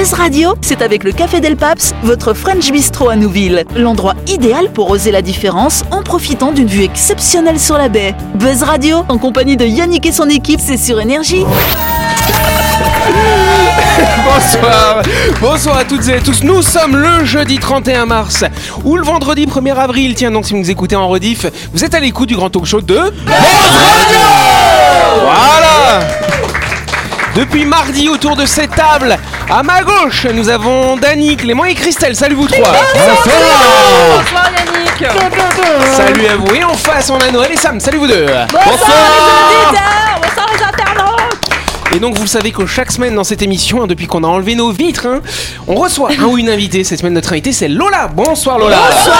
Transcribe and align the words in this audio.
Buzz 0.00 0.14
Radio, 0.14 0.54
c'est 0.62 0.80
avec 0.80 1.04
le 1.04 1.12
Café 1.12 1.40
Del 1.40 1.58
Paps, 1.58 1.94
votre 2.04 2.32
French 2.32 2.72
Bistro 2.72 3.10
à 3.10 3.16
Nouville. 3.16 3.64
L'endroit 3.76 4.14
idéal 4.26 4.72
pour 4.72 4.88
oser 4.88 5.10
la 5.10 5.20
différence 5.20 5.84
en 5.90 6.02
profitant 6.02 6.52
d'une 6.52 6.68
vue 6.68 6.84
exceptionnelle 6.84 7.60
sur 7.60 7.76
la 7.76 7.90
baie. 7.90 8.14
Buzz 8.36 8.62
Radio, 8.62 9.04
en 9.10 9.18
compagnie 9.18 9.58
de 9.58 9.66
Yannick 9.66 10.06
et 10.06 10.12
son 10.12 10.30
équipe, 10.30 10.58
c'est 10.58 10.78
sur 10.78 10.98
Énergie. 11.00 11.44
Bonsoir, 14.24 15.02
bonsoir 15.38 15.76
à 15.76 15.84
toutes 15.84 16.08
et 16.08 16.14
à 16.14 16.20
tous. 16.20 16.42
Nous 16.44 16.62
sommes 16.62 16.96
le 16.96 17.26
jeudi 17.26 17.58
31 17.58 18.06
mars 18.06 18.44
ou 18.84 18.96
le 18.96 19.04
vendredi 19.04 19.44
1er 19.44 19.74
avril. 19.74 20.14
Tiens 20.14 20.30
donc 20.30 20.46
si 20.46 20.54
vous 20.54 20.60
nous 20.60 20.70
écoutez 20.70 20.96
en 20.96 21.08
rediff, 21.08 21.44
vous 21.74 21.84
êtes 21.84 21.92
à 21.94 22.00
l'écoute 22.00 22.28
du 22.28 22.36
grand 22.36 22.48
talk 22.48 22.64
show 22.64 22.80
de 22.80 22.98
Voilà. 25.20 26.29
Depuis 27.36 27.64
mardi 27.64 28.08
autour 28.08 28.34
de 28.34 28.44
cette 28.44 28.74
table, 28.74 29.16
à 29.48 29.62
ma 29.62 29.82
gauche, 29.82 30.26
nous 30.34 30.48
avons 30.48 30.96
Dany, 30.96 31.36
Clément 31.36 31.64
et 31.64 31.74
Christelle. 31.74 32.16
Salut 32.16 32.34
vous 32.34 32.48
trois. 32.48 32.72
Bonsoir 32.92 34.50
Yannick 34.56 35.12
Salut 35.96 36.26
à 36.26 36.36
vous. 36.36 36.54
Et 36.54 36.64
en 36.64 36.74
face, 36.74 37.08
on 37.10 37.18
a 37.18 37.30
Noël 37.30 37.52
et 37.52 37.56
Sam. 37.56 37.78
Salut 37.78 37.98
vous 37.98 38.08
deux. 38.08 38.26
Bonsoir 38.26 38.48
les 38.50 39.68
auditeurs 39.68 40.20
Bonsoir 40.22 40.46
les 40.52 40.64
internautes 40.64 41.38
Et 41.94 42.00
donc 42.00 42.18
vous 42.18 42.26
savez 42.26 42.50
que 42.50 42.66
chaque 42.66 42.90
semaine 42.90 43.14
dans 43.14 43.24
cette 43.24 43.42
émission, 43.42 43.82
hein, 43.82 43.86
depuis 43.86 44.08
qu'on 44.08 44.24
a 44.24 44.28
enlevé 44.28 44.56
nos 44.56 44.72
vitres, 44.72 45.06
hein, 45.06 45.20
on 45.68 45.76
reçoit 45.76 46.10
un 46.18 46.24
ou 46.24 46.36
une 46.36 46.50
invitée. 46.50 46.82
Cette 46.82 46.98
semaine 46.98 47.14
notre 47.14 47.32
invitée 47.32 47.52
c'est 47.52 47.68
Lola. 47.68 48.08
Bonsoir 48.08 48.58
Lola. 48.58 48.76
Toi 49.04 49.14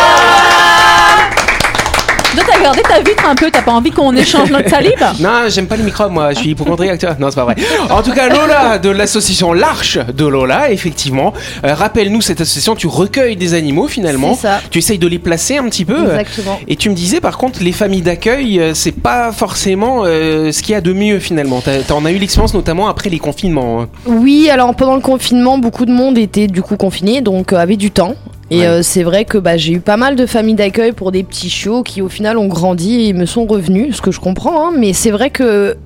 t'as 2.60 2.64
gardé 2.64 2.82
ta 2.82 3.00
vitre 3.00 3.28
un 3.28 3.34
peu, 3.34 3.50
t'as 3.50 3.62
pas 3.62 3.72
envie 3.72 3.90
qu'on 3.90 4.14
échange 4.14 4.50
notre 4.50 4.68
salive? 4.68 4.92
Non, 5.20 5.48
j'aime 5.48 5.66
pas 5.66 5.76
les 5.76 5.82
microbes 5.82 6.12
moi, 6.12 6.32
je 6.32 6.38
suis 6.40 6.50
hypochondriaque. 6.50 6.98
tu 7.00 7.06
vois. 7.06 7.16
Non, 7.18 7.28
c'est 7.30 7.36
pas 7.36 7.44
vrai. 7.44 7.56
En 7.90 8.02
tout 8.02 8.12
cas, 8.12 8.28
Lola 8.28 8.78
de 8.78 8.90
l'association 8.90 9.52
L'Arche 9.52 9.98
de 9.98 10.26
Lola, 10.26 10.70
effectivement. 10.70 11.32
Euh, 11.64 11.74
Rappelle-nous 11.74 12.20
cette 12.20 12.40
association, 12.40 12.74
tu 12.74 12.86
recueilles 12.86 13.36
des 13.36 13.54
animaux 13.54 13.88
finalement. 13.88 14.34
C'est 14.34 14.42
ça. 14.42 14.60
Tu 14.70 14.78
essayes 14.78 14.98
de 14.98 15.06
les 15.08 15.18
placer 15.18 15.56
un 15.58 15.64
petit 15.68 15.84
peu. 15.84 16.02
Exactement. 16.02 16.58
Et 16.68 16.76
tu 16.76 16.90
me 16.90 16.94
disais 16.94 17.20
par 17.20 17.38
contre, 17.38 17.62
les 17.62 17.72
familles 17.72 18.02
d'accueil, 18.02 18.58
euh, 18.60 18.74
c'est 18.74 18.92
pas 18.92 19.32
forcément 19.32 20.02
euh, 20.04 20.52
ce 20.52 20.62
qu'il 20.62 20.72
y 20.72 20.74
a 20.76 20.80
de 20.80 20.92
mieux 20.92 21.18
finalement. 21.18 21.62
T'en 21.86 22.04
as 22.04 22.12
eu 22.12 22.18
l'expérience 22.18 22.54
notamment 22.54 22.88
après 22.88 23.08
les 23.10 23.18
confinements. 23.18 23.82
hein. 23.82 23.88
Oui, 24.06 24.48
alors 24.50 24.74
pendant 24.74 24.94
le 24.94 25.00
confinement, 25.00 25.58
beaucoup 25.58 25.86
de 25.86 25.92
monde 25.92 26.18
était 26.18 26.46
du 26.46 26.62
coup 26.62 26.76
confiné, 26.76 27.20
donc 27.20 27.52
euh, 27.52 27.56
avait 27.56 27.76
du 27.76 27.90
temps. 27.90 28.14
Et 28.52 28.58
Ouais. 28.60 28.66
euh, 28.66 28.82
c'est 28.82 29.02
vrai 29.04 29.24
que 29.24 29.38
bah, 29.38 29.56
j'ai 29.56 29.74
eu 29.74 29.80
pas 29.80 29.96
mal 29.96 30.16
de 30.16 30.26
familles 30.26 30.56
d'accueil 30.56 30.92
pour 30.92 31.12
des 31.12 31.22
petits 31.22 31.48
chiots 31.50 31.82
qui 31.84 32.02
au 32.02 32.08
final 32.08 32.36
ont 32.36 32.48
grandi 32.48 33.06
et 33.08 33.12
me 33.12 33.24
sont 33.26 33.46
revenus, 33.46 33.96
ce 33.96 34.02
que 34.02 34.10
je 34.10 34.18
comprends. 34.20 34.68
hein, 34.68 34.72
mais 34.76 34.92
c'est 34.92 35.12
vrai 35.12 35.30
que 35.30 35.76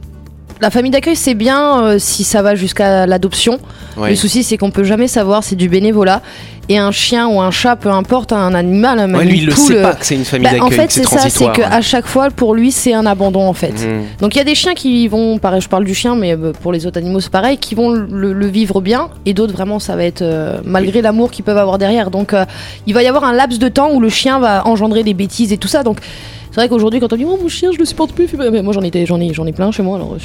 la 0.61 0.71
famille 0.71 0.91
d'accueil 0.91 1.17
c'est 1.17 1.35
bien 1.35 1.83
euh, 1.85 1.99
si 1.99 2.25
ça 2.25 2.43
va 2.43 2.55
jusqu'à 2.55 3.07
l'adoption. 3.07 3.59
Le 4.03 4.15
souci 4.17 4.43
c'est 4.43 4.57
qu'on 4.57 4.71
peut 4.71 4.85
jamais 4.85 5.09
savoir, 5.09 5.45
c'est 5.45 5.57
du 5.57 5.69
bénévolat. 5.69 6.21
Et 6.71 6.79
un 6.79 6.93
chien 6.93 7.29
ou 7.29 7.43
un 7.43 7.51
chat, 7.51 7.77
peu 7.77 7.91
importe, 7.91 8.33
un 8.33 8.55
animal, 8.55 8.97
même 8.97 9.15
Ouais, 9.15 9.25
une 9.25 9.29
lui, 9.29 9.39
il 9.41 9.47
le 9.47 9.53
poule, 9.53 9.67
sait 9.67 9.77
euh, 9.77 9.83
pas 9.83 9.93
que 9.93 10.07
c'est 10.07 10.15
une 10.15 10.25
famille 10.25 10.49
bah, 10.49 10.57
en 10.65 10.71
d'accueil. 10.71 10.89
fait, 10.89 10.91
c'est 10.93 11.05
ça, 11.05 11.29
c'est 11.29 11.53
qu'à 11.53 11.83
chaque 11.83 12.07
fois, 12.07 12.31
pour 12.31 12.55
lui, 12.55 12.73
c'est 12.73 12.95
un 12.95 13.05
abandon 13.05 13.43
en 13.47 13.53
fait. 13.53 13.73
Mhm. 13.87 14.05
Donc 14.23 14.35
il 14.35 14.39
y 14.39 14.41
a 14.41 14.45
des 14.45 14.55
chiens 14.55 14.73
qui 14.73 15.07
vont, 15.07 15.37
pareil, 15.37 15.61
je 15.61 15.69
parle 15.69 15.85
du 15.85 15.95
chien, 15.95 16.17
mais 16.17 16.33
euh, 16.35 16.53
pour 16.63 16.73
les 16.73 16.87
autres 16.87 16.97
animaux 16.99 17.21
c'est 17.21 17.31
pareil, 17.31 17.59
qui 17.59 17.75
vont 17.75 17.91
le, 17.91 18.33
le 18.33 18.47
vivre 18.47 18.81
bien, 18.81 19.11
et 19.27 19.35
d'autres 19.35 19.53
vraiment 19.53 19.79
ça 19.79 19.95
va 19.95 20.05
être 20.05 20.23
euh, 20.23 20.59
malgré 20.65 21.03
l'amour 21.03 21.31
qu'ils 21.31 21.45
peuvent 21.45 21.59
avoir 21.59 21.77
derrière. 21.77 22.11
Donc 22.11 22.33
euh, 22.33 22.47
il 22.87 22.95
va 22.95 23.03
y 23.03 23.09
avoir 23.09 23.25
un 23.25 23.35
laps 23.35 23.59
de 23.59 23.69
temps 23.69 23.91
où 23.93 24.01
le 24.01 24.09
chien 24.09 24.39
va 24.39 24.67
engendrer 24.67 25.03
des 25.03 25.13
bêtises 25.15 25.53
et 25.53 25.59
tout 25.59 25.69
ça. 25.69 25.83
Donc 25.83 25.99
c'est 26.55 26.61
vrai 26.61 26.69
qu'aujourd'hui 26.69 27.01
quand 27.01 27.13
on 27.13 27.17
dit 27.17 27.25
oh 27.27 27.37
mon 27.43 27.49
chien 27.49 27.71
je 27.73 27.79
le 27.79 27.85
supporte 27.85 28.13
plus, 28.13 28.29
Bah, 28.37 28.45
mais 28.53 28.63
moi 28.63 28.73
j'en 28.73 28.83
ai, 28.83 29.07
j'en 29.07 29.21
ai, 29.21 29.35
j'en 29.35 29.45
ai 29.47 29.53
plein 29.53 29.73
chez 29.73 29.83
moi 29.83 29.97
alors. 29.97 30.17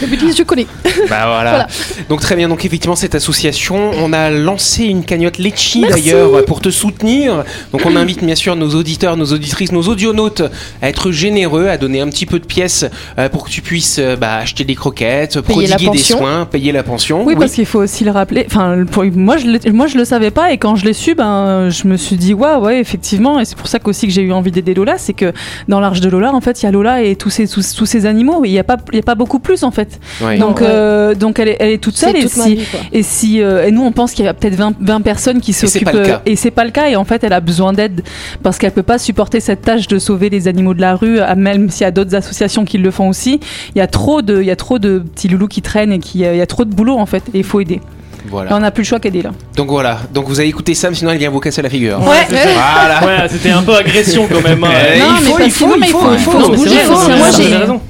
les 0.00 0.06
bêtises 0.08 0.36
je 0.36 0.42
connais. 0.42 0.66
Bah 1.08 1.26
voilà. 1.26 1.50
Voilà. 1.50 1.66
Donc 2.08 2.20
très 2.20 2.36
bien. 2.36 2.48
Donc 2.48 2.64
effectivement 2.64 2.96
cette 2.96 3.14
association, 3.14 3.90
on 3.98 4.12
a 4.12 4.30
lancé 4.30 4.84
une 4.84 5.04
cagnotte 5.04 5.38
Litchi 5.38 5.82
d'ailleurs 5.82 6.44
pour 6.44 6.60
te 6.60 6.70
soutenir. 6.70 7.44
Donc 7.72 7.82
on 7.86 7.96
invite 7.96 8.24
bien 8.24 8.34
sûr 8.34 8.56
nos 8.56 8.70
auditeurs, 8.74 9.16
nos 9.16 9.26
auditrices, 9.32 9.72
nos 9.72 9.82
audionautes 9.82 10.42
à 10.82 10.88
être 10.88 11.10
généreux, 11.10 11.68
à 11.68 11.76
donner 11.76 12.00
un 12.00 12.08
petit 12.08 12.26
peu 12.26 12.38
de 12.38 12.44
pièces 12.44 12.84
euh, 13.18 13.28
pour 13.28 13.44
que 13.44 13.50
tu 13.50 13.62
puisses 13.62 13.98
euh, 13.98 14.16
bah, 14.16 14.36
acheter 14.36 14.64
des 14.64 14.74
croquettes, 14.74 15.40
Payer 15.40 15.66
prodiguer 15.68 15.76
des 15.76 15.86
pension. 15.98 16.18
soins, 16.18 16.46
payer 16.46 16.72
la 16.72 16.82
pension. 16.82 17.24
Oui, 17.24 17.34
parce 17.38 17.52
qu'il 17.52 17.66
faut 17.66 17.80
aussi 17.80 18.04
le 18.04 18.10
rappeler. 18.10 18.44
Enfin, 18.46 18.84
pour- 18.90 19.04
moi, 19.04 19.36
je 19.36 19.46
l'ai- 19.46 19.70
moi, 19.72 19.86
je 19.86 19.96
le 19.98 20.04
savais 20.04 20.30
pas, 20.30 20.52
et 20.52 20.58
quand 20.58 20.76
je 20.76 20.84
l'ai 20.84 20.92
su, 20.92 21.14
ben, 21.14 21.68
je 21.70 21.86
me 21.88 21.96
suis 21.96 22.16
dit, 22.16 22.34
waouh, 22.34 22.64
ouais, 22.64 22.80
effectivement, 22.80 23.40
et 23.40 23.44
c'est 23.44 23.56
pour 23.56 23.66
ça 23.68 23.78
qu'aussi 23.78 24.06
que 24.06 24.12
j'ai 24.12 24.22
eu 24.22 24.32
envie 24.32 24.50
d'aider 24.50 24.74
Lola, 24.80 24.98
c'est 24.98 25.12
que 25.12 25.32
dans 25.68 25.78
l'arche 25.80 26.00
de 26.00 26.08
Lola, 26.08 26.32
en 26.34 26.40
fait, 26.40 26.62
il 26.62 26.66
y 26.66 26.68
a 26.68 26.72
Lola 26.72 27.02
et 27.02 27.16
tous 27.16 27.30
ces, 27.30 27.46
tous, 27.46 27.74
tous 27.74 27.86
ces 27.86 28.06
animaux, 28.06 28.44
et 28.44 28.48
il 28.48 28.52
n'y 28.52 28.58
a 28.58 28.64
pas, 28.64 28.76
il 28.92 28.96
y 28.96 28.98
a 28.98 29.02
pas 29.02 29.14
beaucoup 29.14 29.38
plus, 29.38 29.62
en 29.62 29.70
fait. 29.70 30.00
Ouais. 30.22 30.38
Donc, 30.38 30.60
Ouais. 30.60 30.66
euh, 30.68 31.14
donc, 31.14 31.38
elle 31.38 31.48
est, 31.48 31.56
elle 31.60 31.70
est 31.70 31.78
toute 31.78 31.96
C'est 31.96 32.06
seule, 32.06 32.16
et 32.16 32.20
toute 32.22 32.30
si, 32.30 32.54
vie, 32.56 32.64
et 32.92 33.02
si, 33.02 33.42
euh, 33.42 33.66
et 33.66 33.70
nous, 33.70 33.82
on 33.84 33.92
pense 33.92 34.12
qu'il 34.12 34.24
y 34.24 34.28
a 34.28 34.34
peut-être 34.34 34.54
20, 34.54 34.74
20 34.80 35.00
personnes 35.02 35.40
qui 35.40 35.52
c'est 35.52 35.66
s'occupent, 35.66 35.90
pas 35.90 35.98
le 35.98 36.04
cas. 36.06 36.14
euh, 36.16 36.18
et 36.30 36.36
c'est 36.36 36.50
pas 36.50 36.64
le 36.64 36.70
cas, 36.70 36.88
et 36.88 36.96
en 36.96 37.04
fait, 37.04 37.22
elle 37.24 37.32
a 37.34 37.40
besoin 37.40 37.72
d'aide 37.72 38.02
parce 38.42 38.58
qu'elle 38.58 38.72
peut 38.72 38.82
pas 38.82 38.98
supporter 38.98 39.40
cette 39.40 39.62
tâche 39.62 39.86
de 39.88 39.98
sauver 39.98 40.30
les 40.30 40.48
animaux 40.48 40.74
de 40.74 40.80
la 40.80 40.94
rue, 40.96 41.18
même 41.36 41.68
s'il 41.70 41.82
y 41.82 41.84
a 41.84 41.90
d'autres 41.90 42.14
associations 42.14 42.64
qui 42.64 42.78
le 42.78 42.90
font 42.90 43.08
aussi. 43.08 43.40
Il 43.74 43.78
y 43.78 43.82
a 43.82 43.86
trop 43.86 44.22
de, 44.22 44.40
il 44.40 44.46
y 44.46 44.50
a 44.50 44.56
trop 44.56 44.78
de 44.78 44.98
petits 45.00 45.28
loulous 45.28 45.48
qui 45.48 45.62
traînent 45.62 45.92
et 45.92 45.98
qui, 45.98 46.20
il 46.20 46.36
y 46.36 46.40
a 46.40 46.46
trop 46.46 46.64
de 46.64 46.72
boulot 46.74 46.96
en 46.96 47.06
fait, 47.06 47.22
et 47.34 47.38
il 47.38 47.44
faut 47.44 47.60
aider. 47.60 47.80
Voilà. 48.28 48.50
Là, 48.50 48.56
on 48.56 48.60
n'a 48.60 48.70
plus 48.70 48.82
le 48.82 48.86
choix 48.88 49.00
qu'aider 49.00 49.22
là. 49.22 49.30
Donc 49.56 49.68
voilà. 49.68 49.98
Donc 50.12 50.26
vous 50.28 50.38
avez 50.40 50.48
écouté 50.48 50.74
Sam, 50.74 50.94
sinon 50.94 51.10
elle 51.12 51.18
vient 51.18 51.30
vous 51.30 51.40
casser 51.40 51.62
la 51.62 51.70
figure. 51.70 51.98
Ouais. 52.00 52.26
Voilà. 52.28 53.00
Ouais, 53.04 53.28
c'était 53.28 53.50
un 53.50 53.62
peu 53.62 53.74
agression 53.74 54.26
quand 54.30 54.42
même. 54.42 54.62
hein. 54.64 54.68
Euh, 54.80 54.98
Non, 54.98 55.06
il 55.18 55.24
mais 55.24 55.30
faut, 55.30 55.38
il 55.44 55.50
faut, 55.50 55.74
il 55.76 55.84
il 55.84 55.90
faut, 55.90 56.00
il 56.14 57.16
moi 57.16 57.28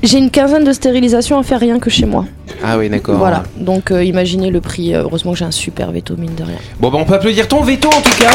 j'ai 0.02 0.18
une 0.18 0.30
quinzaine 0.30 0.64
de 0.64 0.72
stérilisations 0.72 1.38
à 1.38 1.42
faire 1.42 1.60
rien 1.60 1.78
que 1.78 1.90
chez 1.90 2.06
moi. 2.06 2.24
Ah 2.64 2.76
oui, 2.78 2.88
d'accord. 2.88 3.16
Voilà. 3.16 3.42
Donc 3.56 3.90
euh, 3.90 4.02
imaginez 4.04 4.50
le 4.50 4.60
prix. 4.60 4.94
euh, 4.94 5.02
Heureusement 5.02 5.32
que 5.32 5.38
j'ai 5.38 5.44
un 5.44 5.50
super 5.50 5.90
veto 5.92 6.14
mine 6.16 6.34
de 6.36 6.42
rien. 6.44 6.56
Bon, 6.78 6.90
bah, 6.90 6.98
on 7.00 7.04
peut 7.04 7.14
applaudir 7.14 7.46
ton 7.48 7.62
veto 7.62 7.88
en 7.88 8.00
tout 8.00 8.18
cas. 8.18 8.30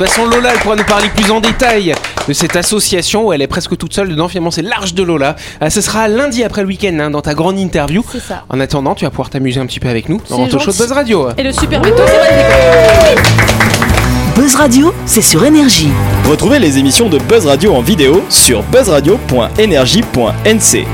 De 0.00 0.06
toute 0.06 0.14
façon, 0.14 0.30
Lola, 0.30 0.52
elle 0.54 0.58
pourra 0.60 0.76
nous 0.76 0.84
parler 0.84 1.10
plus 1.10 1.30
en 1.30 1.40
détail 1.40 1.92
de 2.26 2.32
cette 2.32 2.56
association 2.56 3.26
où 3.26 3.34
elle 3.34 3.42
est 3.42 3.46
presque 3.46 3.76
toute 3.76 3.92
seule 3.92 4.08
dedans. 4.08 4.28
Finalement, 4.28 4.50
c'est 4.50 4.62
l'Arche 4.62 4.94
de 4.94 5.02
Lola. 5.02 5.36
Euh, 5.60 5.68
ce 5.68 5.82
sera 5.82 6.08
lundi 6.08 6.42
après 6.42 6.62
le 6.62 6.68
week-end 6.68 6.96
hein, 6.98 7.10
dans 7.10 7.20
ta 7.20 7.34
grande 7.34 7.58
interview. 7.58 8.02
C'est 8.10 8.20
ça. 8.20 8.44
En 8.48 8.60
attendant, 8.60 8.94
tu 8.94 9.04
vas 9.04 9.10
pouvoir 9.10 9.28
t'amuser 9.28 9.60
un 9.60 9.66
petit 9.66 9.78
peu 9.78 9.90
avec 9.90 10.08
nous 10.08 10.18
dans 10.30 10.48
talk 10.48 10.62
show 10.62 10.72
de. 10.72 10.78
Buzz 10.78 10.92
Radio. 10.92 11.28
Et 11.36 11.42
le 11.42 11.52
super 11.52 11.82
veto, 11.82 12.02
c'est. 12.06 14.40
Buzz 14.40 14.54
Radio, 14.54 14.94
c'est 15.04 15.20
sur 15.20 15.44
Énergie. 15.44 15.90
Retrouvez 16.26 16.60
les 16.60 16.78
émissions 16.78 17.10
de 17.10 17.18
Buzz 17.18 17.44
Radio 17.44 17.74
en 17.74 17.82
vidéo 17.82 18.24
sur 18.30 18.62
buzzradio.energie.nc. 18.62 20.86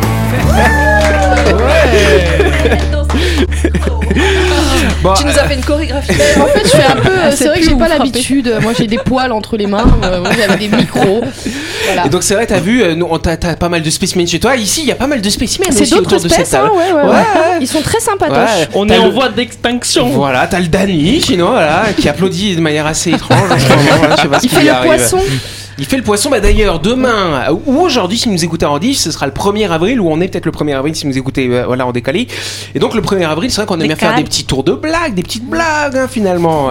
Bon, 5.03 5.13
Tu 5.15 5.25
nous 5.25 5.31
as 5.39 5.45
fait 5.45 5.55
une 5.55 5.65
chorégraphie. 5.65 6.11
En 6.41 6.47
fait, 6.47 6.63
je 6.65 6.69
suis 6.69 6.79
un 6.83 6.97
peu. 6.97 7.09
euh, 7.11 7.31
c'est 7.35 7.47
vrai 7.47 7.61
que 7.61 7.65
j'ai 7.69 7.75
pas 7.77 7.89
l'habitude. 7.89 8.53
Moi, 8.63 8.73
j'ai 8.77 8.87
des 8.87 8.99
poils 8.99 9.31
entre 9.31 9.57
les 9.57 9.67
mains. 9.67 9.85
euh, 10.03 10.21
moi, 10.21 10.31
J'avais 10.37 10.57
des 10.57 10.75
micros. 10.75 11.23
Voilà. 11.85 12.07
Et 12.07 12.09
donc, 12.09 12.23
c'est 12.23 12.35
vrai, 12.35 12.47
t'as 12.47 12.59
vu, 12.59 12.83
euh, 12.83 12.95
nous, 12.95 13.07
on 13.09 13.19
t'a 13.19 13.37
t'as 13.37 13.55
pas 13.57 13.69
mal 13.69 13.83
de 13.83 13.91
spécimens 13.91 14.27
chez 14.27 14.41
toi. 14.41 14.57
Ici, 14.57 14.81
il 14.83 14.89
y 14.89 14.93
a 14.93 14.97
pas 14.97 15.07
mal 15.07 15.21
de 15.21 15.31
spécimens 15.31 15.67
C'est 15.71 15.83
aussi 15.83 15.91
d'autres 15.93 16.07
autour 16.15 16.23
de 16.25 16.29
cette 16.29 16.41
espèces, 16.41 16.55
hein, 16.55 16.63
table. 16.65 16.73
ouais, 16.77 16.93
ouais, 16.93 17.09
Ouais, 17.11 17.15
ouais. 17.17 17.59
Ils 17.61 17.69
sont 17.69 17.83
très 17.83 18.01
sympatoches. 18.01 18.37
Ouais. 18.61 18.69
On 18.75 18.89
est 18.89 18.99
en 18.99 19.07
le- 19.07 19.13
voie 19.13 19.29
d'extinction. 19.29 20.09
Voilà, 20.09 20.47
t'as 20.47 20.61
le 20.61 20.67
Dany, 20.69 21.21
sinon, 21.21 21.51
voilà, 21.51 21.85
qui 21.97 22.09
applaudit 22.09 22.57
de 22.57 22.61
manière 22.61 22.87
assez 22.87 23.11
étrange. 23.11 23.49
je 23.57 24.23
sais 24.23 24.29
pas 24.29 24.41
ce 24.41 24.45
Il 24.47 24.51
fait 24.51 24.63
le 24.65 24.71
arrive. 24.73 24.87
poisson. 24.93 25.19
Il 25.79 25.85
fait 25.85 25.99
le 25.99 26.03
poisson, 26.03 26.31
bah 26.31 26.41
d'ailleurs, 26.41 26.79
demain, 26.81 27.43
euh, 27.51 27.55
ou 27.67 27.81
aujourd'hui, 27.81 28.17
si 28.17 28.29
vous 28.29 28.33
nous 28.33 28.43
écoutez 28.45 28.65
en 28.65 28.79
diff, 28.79 28.97
ce 28.97 29.11
sera 29.11 29.27
le 29.27 29.33
1er 29.33 29.69
avril, 29.69 30.01
ou 30.01 30.09
on 30.11 30.23
est 30.23 30.29
peut-être 30.29 30.47
le 30.47 30.53
1er 30.53 30.75
avril 30.75 30.97
si 30.97 31.03
vous 31.05 31.11
nous 31.11 31.19
écoutez 31.19 31.49
euh, 31.51 31.65
voilà, 31.67 31.85
en 31.87 31.93
décalé. 31.93 32.29
Et 32.75 32.79
donc, 32.79 32.95
le 32.95 33.03
1er 33.03 33.27
avril, 33.29 33.51
c'est 33.51 33.57
vrai 33.59 33.67
qu'on 33.67 33.79
aime 33.81 33.87
bien 33.89 33.95
faire 33.97 34.09
des 34.17 34.25
petits 34.25 34.47
tours 34.47 34.65
de 34.65 34.73
blagues, 34.73 35.13
des 35.13 35.23
petites 35.23 35.45
blagues, 35.45 35.95
hein, 35.99 36.09
finalement. 36.11 36.71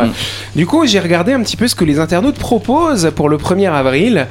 Du 0.56 0.66
coup, 0.66 0.88
j'ai 0.88 1.00
regardé 1.00 1.34
un 1.34 1.42
petit 1.44 1.56
peu 1.56 1.68
ce 1.68 1.76
que 1.76 1.86
les 1.86 2.00
internautes 2.00 2.38
proposent 2.40 3.12
pour 3.16 3.30
le 3.30 3.38
1er 3.38 3.72
avril. 3.72 4.26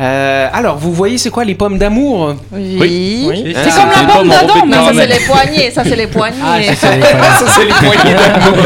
Euh, 0.00 0.48
alors, 0.52 0.76
vous 0.76 0.92
voyez, 0.92 1.18
c'est 1.18 1.30
quoi 1.30 1.44
les 1.44 1.54
pommes 1.54 1.78
d'amour? 1.78 2.34
Oui. 2.52 3.26
Oui. 3.28 3.54
Ah, 3.56 3.60
C'est 3.62 3.70
comme 3.70 3.90
la 4.08 4.12
enrobées 4.12 4.28
d'Adam, 4.30 4.66
mais 4.66 4.74
ça 4.74 4.92
c'est 4.92 5.06
les 5.06 5.24
poignets, 5.24 5.70
ça 5.70 5.82
c'est 5.84 5.96
les 5.96 6.06
poignets. 6.08 6.74
Ça, 6.76 7.46
c'est 7.54 7.64
les 7.64 7.72
poignées 7.72 8.14
d'amour. 8.14 8.64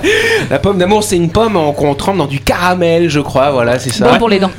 La 0.50 0.58
pomme 0.58 0.78
d'amour, 0.78 1.02
c'est 1.02 1.16
une 1.16 1.30
pomme 1.30 1.56
en- 1.56 1.72
qu'on 1.72 1.94
trempe 1.94 2.18
dans 2.18 2.26
du 2.26 2.38
caramel, 2.40 3.08
je 3.08 3.20
crois. 3.20 3.50
Voilà, 3.50 3.78
c'est 3.78 3.90
ça. 3.92 4.08
Bon 4.08 4.18
pour 4.18 4.28
les 4.28 4.38
dents. 4.38 4.50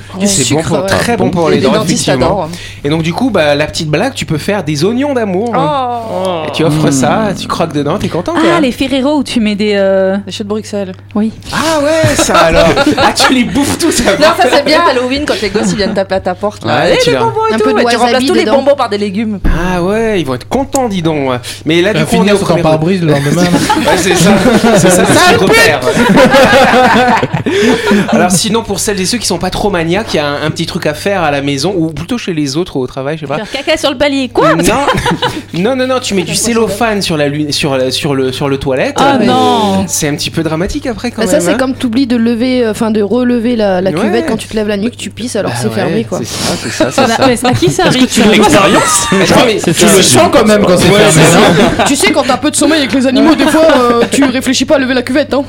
C'est 0.44 0.56
bon 0.56 0.64
pour, 0.64 0.80
ouais. 0.80 0.86
très 0.88 1.18
bon 1.18 1.30
pour 1.30 1.50
les, 1.50 1.58
Les 1.58 1.64
dents, 1.64 1.72
dentistes 1.74 2.08
effectivement. 2.08 2.48
Et 2.84 2.90
donc 2.90 3.04
du 3.04 3.14
coup, 3.14 3.30
bah, 3.30 3.56
la 3.56 3.66
petite 3.68 3.90
blague, 3.90 4.14
tu 4.14 4.26
peux 4.26 4.38
faire 4.38 4.64
des 4.64 4.84
oignons 4.84 5.14
d'amour. 5.14 5.54
Oh. 5.56 6.44
Et 6.48 6.52
tu 6.52 6.64
offres 6.64 6.92
ça, 6.92 7.30
tu 7.40 7.48
croques 7.48 7.74
dedans, 7.74 7.98
t'es 7.98 8.08
content 8.10 8.34
Ah, 8.38 8.60
les 8.60 8.72
Ferrero 8.72 9.18
où 9.18 9.24
tu 9.24 9.40
mets 9.40 9.56
des. 9.56 9.74
euh, 9.76 10.18
Les 10.26 10.32
chutes 10.32 10.44
de 10.44 10.50
Bruxelles. 10.50 10.94
Oui. 11.16 11.32
Ah 11.54 11.80
ouais, 11.82 12.16
ça 12.16 12.36
alors. 12.38 12.68
Ah 12.98 13.14
tu 13.14 13.34
les 13.34 13.44
bouffes 13.44 13.78
tous. 13.78 13.92
ça 13.92 14.16
Non, 14.18 14.28
ça 14.38 14.48
c'est 14.52 14.66
bien 14.66 14.82
Halloween 14.90 15.24
quand 15.26 15.40
les 15.42 15.50
gosses 15.50 15.72
ils 15.72 15.78
viennent 15.78 15.94
taper 15.94 16.16
à 16.16 16.20
ta 16.20 16.36
porte 16.36 16.66
là. 16.66 16.82
Ouais, 16.82 16.94
Eh, 16.96 17.04
tu 17.04 17.10
les 17.10 17.16
leur- 17.16 17.26
bonbons 17.26 17.40
et 17.50 17.54
Un 17.54 17.58
tout. 17.58 17.64
peu 17.64 17.74
de 17.74 17.80
et 17.80 17.86
tu 17.86 17.96
remplaces 17.96 18.26
tous 18.26 18.34
les 18.34 18.46
bonbons 18.46 18.76
par 18.76 18.90
des 18.90 18.98
légumes. 18.98 19.40
Ah 19.46 19.82
ouais, 19.82 20.20
ils 20.20 20.26
vont 20.26 20.36
être 20.36 20.48
contents, 20.48 20.88
dis 20.90 21.02
donc. 21.02 21.32
Mais 21.66 21.82
là, 21.82 21.94
du 21.94 22.06
coup, 22.06 22.16
on 22.20 22.26
est 22.28 22.32
au 22.32 22.38
pare-brise 22.38 23.02
le 23.02 23.12
lendemain. 23.14 23.44
Ouais, 23.82 23.98
c'est 23.98 24.16
ça, 24.16 24.30
c'est 24.78 24.90
ça, 24.90 25.04
c'est 25.06 25.34
le 25.34 25.40
repère. 25.40 25.80
Alors 28.10 28.32
sinon, 28.32 28.64
pour 28.64 28.80
celles 28.80 29.00
et 29.02 29.06
ceux 29.06 29.18
qui 29.18 29.28
sont 29.28 29.38
pas 29.38 29.50
trop 29.50 29.70
maniaques, 29.70 30.14
il 30.14 30.18
y 30.18 30.20
a 30.20 30.31
un, 30.32 30.46
un 30.48 30.52
petit 30.52 30.66
truc 30.66 30.86
à 30.86 30.94
faire 30.94 31.24
à 31.24 31.32
la 31.32 31.42
maison 31.42 31.74
ou 31.76 31.88
plutôt 31.92 32.18
chez 32.18 32.34
les 32.34 32.58
autres 32.58 32.78
ou 32.78 32.82
au 32.82 32.88
travail, 32.88 33.18
je 33.18 33.22
sais 33.22 33.28
pas. 33.28 33.38
Faire 33.46 33.52
caca 33.66 33.78
sur 33.78 33.92
le 33.92 33.98
palier, 33.98 34.30
quoi 34.30 34.56
non, 34.56 34.64
non, 35.54 35.76
non, 35.76 35.88
non, 35.88 36.00
tu 36.00 36.14
mets 36.14 36.24
du 36.24 36.36
cellophane 36.36 37.02
sur 37.02 37.18
la 37.18 37.28
lune, 37.28 37.52
sur, 37.52 37.78
la- 37.78 37.92
sur 37.92 38.16
le 38.16 38.32
sur 38.32 38.50
le 38.50 38.58
toilette. 38.58 38.96
Ah 39.00 39.18
non 39.20 39.86
C'est 39.88 40.08
un 40.08 40.16
petit 40.16 40.30
peu 40.30 40.44
dramatique 40.44 40.88
après 40.88 41.12
quand 41.12 41.22
Bah, 41.24 41.32
même. 41.32 41.40
ça, 41.40 41.46
c'est 41.46 41.54
hein. 41.54 41.58
comme 41.58 41.76
t'oublies 41.76 42.08
de 42.08 42.16
lever, 42.18 42.64
euh, 42.66 42.72
enfin 42.72 42.92
de 42.92 43.02
relever 43.02 43.56
la, 43.56 43.82
la 43.82 43.92
Ouais. 43.92 44.00
cuvette 44.00 44.26
quand 44.28 44.38
tu 44.38 44.48
te 44.48 44.56
lèves 44.56 44.68
la 44.68 44.78
nuque, 44.78 44.96
tu 44.98 45.10
pisses 45.10 45.36
alors 45.36 45.52
Bah 45.52 45.58
que 45.58 45.62
c'est 45.64 45.68
ouais, 45.70 45.76
fermé 45.76 46.04
quoi. 46.06 46.20
C'est 46.20 46.26
ça, 46.26 46.54
c'est 46.62 46.70
ça, 46.70 46.86
c'est 46.92 47.02
Voilà, 47.02 47.16
ça. 47.18 47.26
mais 47.28 47.50
à 47.50 47.54
qui 47.54 47.70
ça 47.72 47.86
arrive 47.86 48.02
mais 48.02 48.08
Tu 48.08 49.72
le 49.98 50.02
sens 50.02 50.30
quand 50.32 50.46
même 50.46 50.64
quand 50.66 50.78
c'est 50.78 50.88
fermé, 50.88 51.22
non 51.34 51.86
tu 51.86 51.96
sais, 51.96 52.12
quand 52.12 52.24
t'as 52.24 52.36
un 52.36 52.38
peu 52.38 52.52
de 52.52 52.56
sommeil 52.56 52.80
avec 52.80 52.94
les 52.94 53.06
animaux, 53.08 53.36
des 53.36 53.46
fois, 53.48 53.62
euh, 53.76 54.04
tu 54.12 54.24
réfléchis 54.24 54.66
pas 54.66 54.76
à 54.76 54.80
lever 54.80 54.94
la 54.94 55.02
cuvette, 55.02 55.34
hein. 55.34 55.44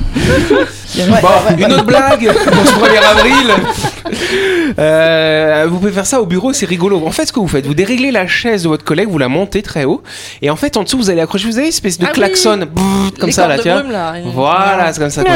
Bon, 1.22 1.28
une 1.58 1.72
autre 1.72 1.84
blague 1.84 2.30
pour 2.32 2.66
ce 2.66 2.72
1er 2.72 3.10
avril. 3.16 4.71
Euh, 4.78 5.66
vous 5.68 5.78
pouvez 5.78 5.92
faire 5.92 6.06
ça 6.06 6.20
au 6.20 6.26
bureau, 6.26 6.52
c'est 6.52 6.66
rigolo. 6.66 7.02
En 7.06 7.10
fait, 7.10 7.26
ce 7.26 7.32
que 7.32 7.40
vous 7.40 7.48
faites, 7.48 7.66
vous 7.66 7.74
déréglez 7.74 8.10
la 8.10 8.26
chaise 8.26 8.64
de 8.64 8.68
votre 8.68 8.84
collègue, 8.84 9.08
vous 9.08 9.18
la 9.18 9.28
montez 9.28 9.62
très 9.62 9.84
haut, 9.84 10.02
et 10.40 10.50
en 10.50 10.56
fait, 10.56 10.76
en 10.76 10.84
dessous, 10.84 10.98
vous 10.98 11.10
allez 11.10 11.20
accrocher, 11.20 11.46
vous 11.46 11.56
avez 11.58 11.66
une 11.66 11.72
espèce 11.72 11.98
de 11.98 12.04
Ah 12.06 12.10
oui. 12.10 12.14
klaxon, 12.14 12.58
brrr, 12.70 13.12
comme 13.18 13.26
Les 13.28 13.32
ça 13.32 13.48
là, 13.48 13.58
tiens. 13.58 13.80
brume, 13.80 13.92
là. 13.92 14.14
Voilà, 14.26 14.92
c'est 14.92 15.00
comme 15.00 15.10
ça 15.10 15.22
Ouais, 15.22 15.30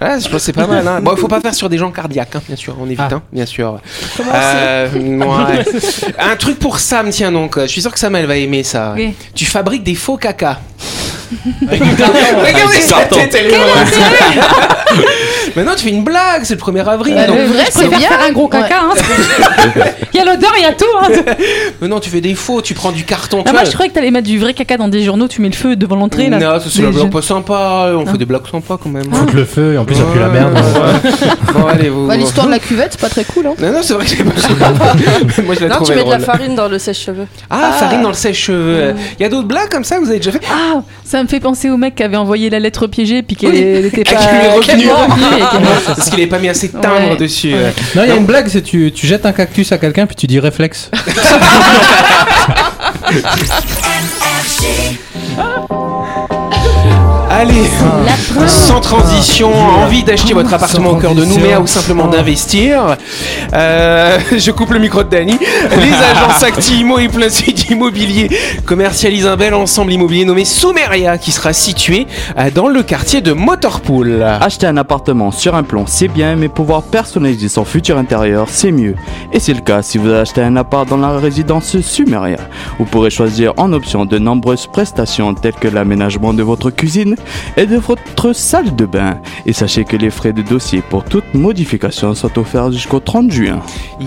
je 0.00 0.08
pense 0.24 0.28
que 0.28 0.38
c'est 0.38 0.52
pas 0.52 0.66
mal. 0.66 0.86
Hein. 0.86 1.00
Bon, 1.02 1.12
il 1.14 1.18
faut 1.18 1.28
pas 1.28 1.40
faire 1.40 1.54
sur 1.54 1.68
des 1.68 1.78
gens 1.78 1.90
cardiaques, 1.90 2.34
hein, 2.36 2.42
bien 2.46 2.56
sûr, 2.56 2.76
on 2.80 2.86
évite, 2.86 3.00
Ah. 3.00 3.08
hein, 3.14 3.22
bien 3.32 3.46
sûr. 3.46 3.78
Euh, 4.32 4.88
ouais. 4.92 5.64
Un 6.18 6.36
truc 6.36 6.58
pour 6.58 6.78
Sam, 6.78 7.10
tiens 7.10 7.32
donc. 7.32 7.58
Je 7.60 7.66
suis 7.66 7.82
sûr 7.82 7.92
que 7.92 7.98
Sam, 7.98 8.14
elle 8.16 8.26
va 8.26 8.36
aimer 8.36 8.62
ça. 8.62 8.94
Oui. 8.96 9.14
Tu 9.34 9.44
fabriques 9.44 9.82
des 9.84 9.94
faux 9.94 10.16
caca. 10.16 10.58
Regardez 11.62 12.80
sa 12.80 13.04
tête, 13.06 13.34
elle 13.38 13.46
est 13.46 13.52
Maintenant, 15.56 15.72
tu 15.76 15.84
fais 15.84 15.90
une 15.90 16.04
blague, 16.04 16.42
c'est 16.44 16.54
le 16.54 16.60
1er 16.60 16.84
avril. 16.86 17.14
Bah, 17.14 17.26
donc- 17.26 17.36
le 17.36 17.44
vrai, 17.44 17.64
c'est 17.70 17.88
bien. 17.88 17.98
faire 18.00 18.20
un 18.28 18.32
gros 18.32 18.48
caca. 18.48 18.80
hein. 18.82 18.94
Il 20.14 20.18
y 20.18 20.20
a 20.20 20.24
l'odeur, 20.26 20.52
il 20.58 20.62
y 20.62 20.66
a 20.66 20.72
tout. 20.72 20.84
hein. 21.00 21.08
Maintenant, 21.80 21.98
tu 22.00 22.10
fais 22.10 22.20
des 22.20 22.34
faux, 22.34 22.60
tu 22.60 22.74
prends 22.74 22.92
du 22.92 23.04
carton. 23.04 23.38
Ah, 23.40 23.44
tu 23.46 23.52
moi, 23.52 23.60
vois. 23.62 23.70
je 23.70 23.74
croyais 23.74 23.88
que 23.90 23.94
t'allais 23.94 24.10
mettre 24.10 24.28
du 24.28 24.38
vrai 24.38 24.52
caca 24.52 24.76
dans 24.76 24.88
des 24.88 25.02
journaux, 25.02 25.26
tu 25.26 25.40
mets 25.40 25.48
le 25.48 25.54
feu 25.54 25.74
devant 25.74 25.96
l'entrée. 25.96 26.28
là. 26.28 26.38
Non, 26.38 26.60
ça, 26.60 26.66
c'est 26.70 26.82
la 26.82 26.90
blague 26.90 27.10
pas 27.10 27.22
sympa. 27.22 27.92
On 27.94 28.04
fait 28.04 28.12
Ah. 28.14 28.18
des 28.18 28.24
blagues 28.26 28.46
sympas 28.50 28.78
quand 28.82 28.90
même. 28.90 29.04
Foutre 29.12 29.34
le 29.34 29.44
feu 29.46 29.72
et 29.74 29.78
en 29.78 29.84
plus 29.86 29.94
ça 29.94 30.02
pue 30.12 30.18
la 30.18 30.28
merde. 30.28 30.52
Bon, 31.54 31.66
allez, 31.66 31.88
vous. 31.90 32.06
Bah, 32.06 32.16
L'histoire 32.16 32.46
de 32.46 32.52
la 32.52 32.58
cuvette, 32.58 32.92
c'est 32.92 33.00
pas 33.00 33.08
très 33.10 33.24
cool, 33.24 33.46
hein. 33.46 33.54
Non, 33.60 33.72
non, 33.72 33.78
c'est 33.82 33.92
vrai 33.94 34.04
que 34.04 34.10
c'est 34.10 34.24
pas 34.24 34.24
Moi, 35.42 35.54
je 35.54 35.60
l'ai 35.60 35.68
Non, 35.68 35.76
tu 35.84 35.94
mets 35.94 36.04
de 36.04 36.10
la 36.10 36.18
farine 36.18 36.54
dans 36.54 36.68
le 36.68 36.78
sèche-cheveux. 36.78 37.26
Ah, 37.50 37.72
farine 37.72 38.00
dans 38.02 38.08
le 38.08 38.14
sèche-cheveux. 38.14 38.94
Il 39.18 39.22
y 39.22 39.26
a 39.26 39.28
d'autres 39.28 39.48
blagues 39.48 39.68
comme 39.70 39.84
ça 39.84 39.96
que 39.96 40.00
vous 40.02 40.08
avez 40.10 40.18
déjà 40.18 40.32
fait 40.32 40.40
Ah, 40.50 40.80
ça 41.04 41.22
me 41.22 41.28
fait 41.28 41.40
penser 41.40 41.68
au 41.70 41.76
mec 41.76 41.94
qui 41.94 42.02
avait 42.02 42.16
envoyé 42.16 42.48
la 42.50 42.58
lettre 42.58 42.86
piégée 42.86 43.22
puis 43.22 43.36
qu'elle 43.36 43.52
n'était 43.82 44.04
Ah, 44.14 44.20
pas. 44.60 45.41
Qu'elle- 45.50 45.94
Parce 45.94 46.10
qu'il 46.10 46.14
avait 46.20 46.26
pas 46.28 46.38
mis 46.38 46.48
assez 46.48 46.68
de 46.68 46.72
timbre 46.78 47.10
Ouais. 47.10 47.16
dessus. 47.16 47.54
Non, 47.94 48.02
il 48.04 48.08
y 48.08 48.12
a 48.12 48.16
une 48.16 48.26
blague, 48.26 48.48
c'est 48.48 48.62
tu, 48.62 48.92
tu 48.92 49.06
jettes 49.06 49.26
un 49.26 49.32
cactus 49.32 49.72
à 49.72 49.78
quelqu'un 49.78 50.06
puis 50.06 50.16
tu 50.16 50.26
dis 50.26 50.38
réflexe. 50.40 50.90
Allez, 57.42 57.68
sans 58.46 58.78
transition, 58.78 59.52
envie 59.52 60.04
d'acheter 60.04 60.32
votre 60.32 60.54
appartement 60.54 60.90
au 60.90 60.94
cœur 60.94 61.12
de. 61.12 61.24
Nouméa 61.24 61.60
ou 61.60 61.66
simplement 61.66 62.06
d'investir. 62.06 62.96
Euh, 63.52 64.16
je 64.36 64.50
coupe 64.52 64.70
le 64.70 64.78
micro 64.78 65.02
de 65.02 65.08
Dany. 65.08 65.36
Les 65.40 65.92
agences 65.92 66.40
Actimo 66.40 67.00
et 67.00 67.08
Plein 67.08 67.30
Sud 67.30 67.68
Immobilier 67.68 68.30
commercialisent 68.64 69.26
un 69.26 69.34
bel 69.34 69.54
ensemble 69.54 69.92
immobilier 69.92 70.24
nommé 70.24 70.44
Soumeria 70.44 71.18
qui 71.18 71.32
sera 71.32 71.52
situé 71.52 72.06
euh, 72.38 72.48
dans 72.54 72.68
le 72.68 72.84
quartier 72.84 73.22
de 73.22 73.32
Motorpool. 73.32 74.22
Acheter 74.22 74.68
un 74.68 74.76
appartement 74.76 75.32
sur 75.32 75.56
un 75.56 75.64
plan, 75.64 75.84
c'est 75.88 76.06
bien, 76.06 76.36
mais 76.36 76.48
pouvoir 76.48 76.84
personnaliser 76.84 77.48
son 77.48 77.64
futur 77.64 77.98
intérieur, 77.98 78.46
c'est 78.50 78.70
mieux. 78.70 78.94
Et 79.32 79.40
c'est 79.40 79.54
le 79.54 79.62
cas 79.62 79.82
si 79.82 79.98
vous 79.98 80.12
achetez 80.12 80.42
un 80.42 80.54
appart 80.54 80.88
dans 80.88 80.96
la 80.96 81.18
résidence 81.18 81.80
Sumeria. 81.80 82.38
Vous 82.78 82.84
pourrez 82.84 83.10
choisir 83.10 83.52
en 83.56 83.72
option 83.72 84.04
de 84.04 84.18
nombreuses 84.20 84.68
prestations 84.68 85.34
telles 85.34 85.54
que 85.54 85.66
l'aménagement 85.66 86.32
de 86.34 86.44
votre 86.44 86.70
cuisine 86.70 87.16
et 87.56 87.66
de 87.66 87.76
votre 87.76 88.32
salle 88.32 88.74
de 88.74 88.86
bain. 88.86 89.18
Et 89.46 89.52
sachez 89.52 89.84
que 89.84 89.96
les 89.96 90.10
frais 90.10 90.32
de 90.32 90.42
dossier 90.42 90.82
pour 90.88 91.04
toute 91.04 91.34
modification 91.34 92.14
sont 92.14 92.38
offerts 92.38 92.72
jusqu'au 92.72 93.00
30 93.00 93.30
juin. 93.30 93.60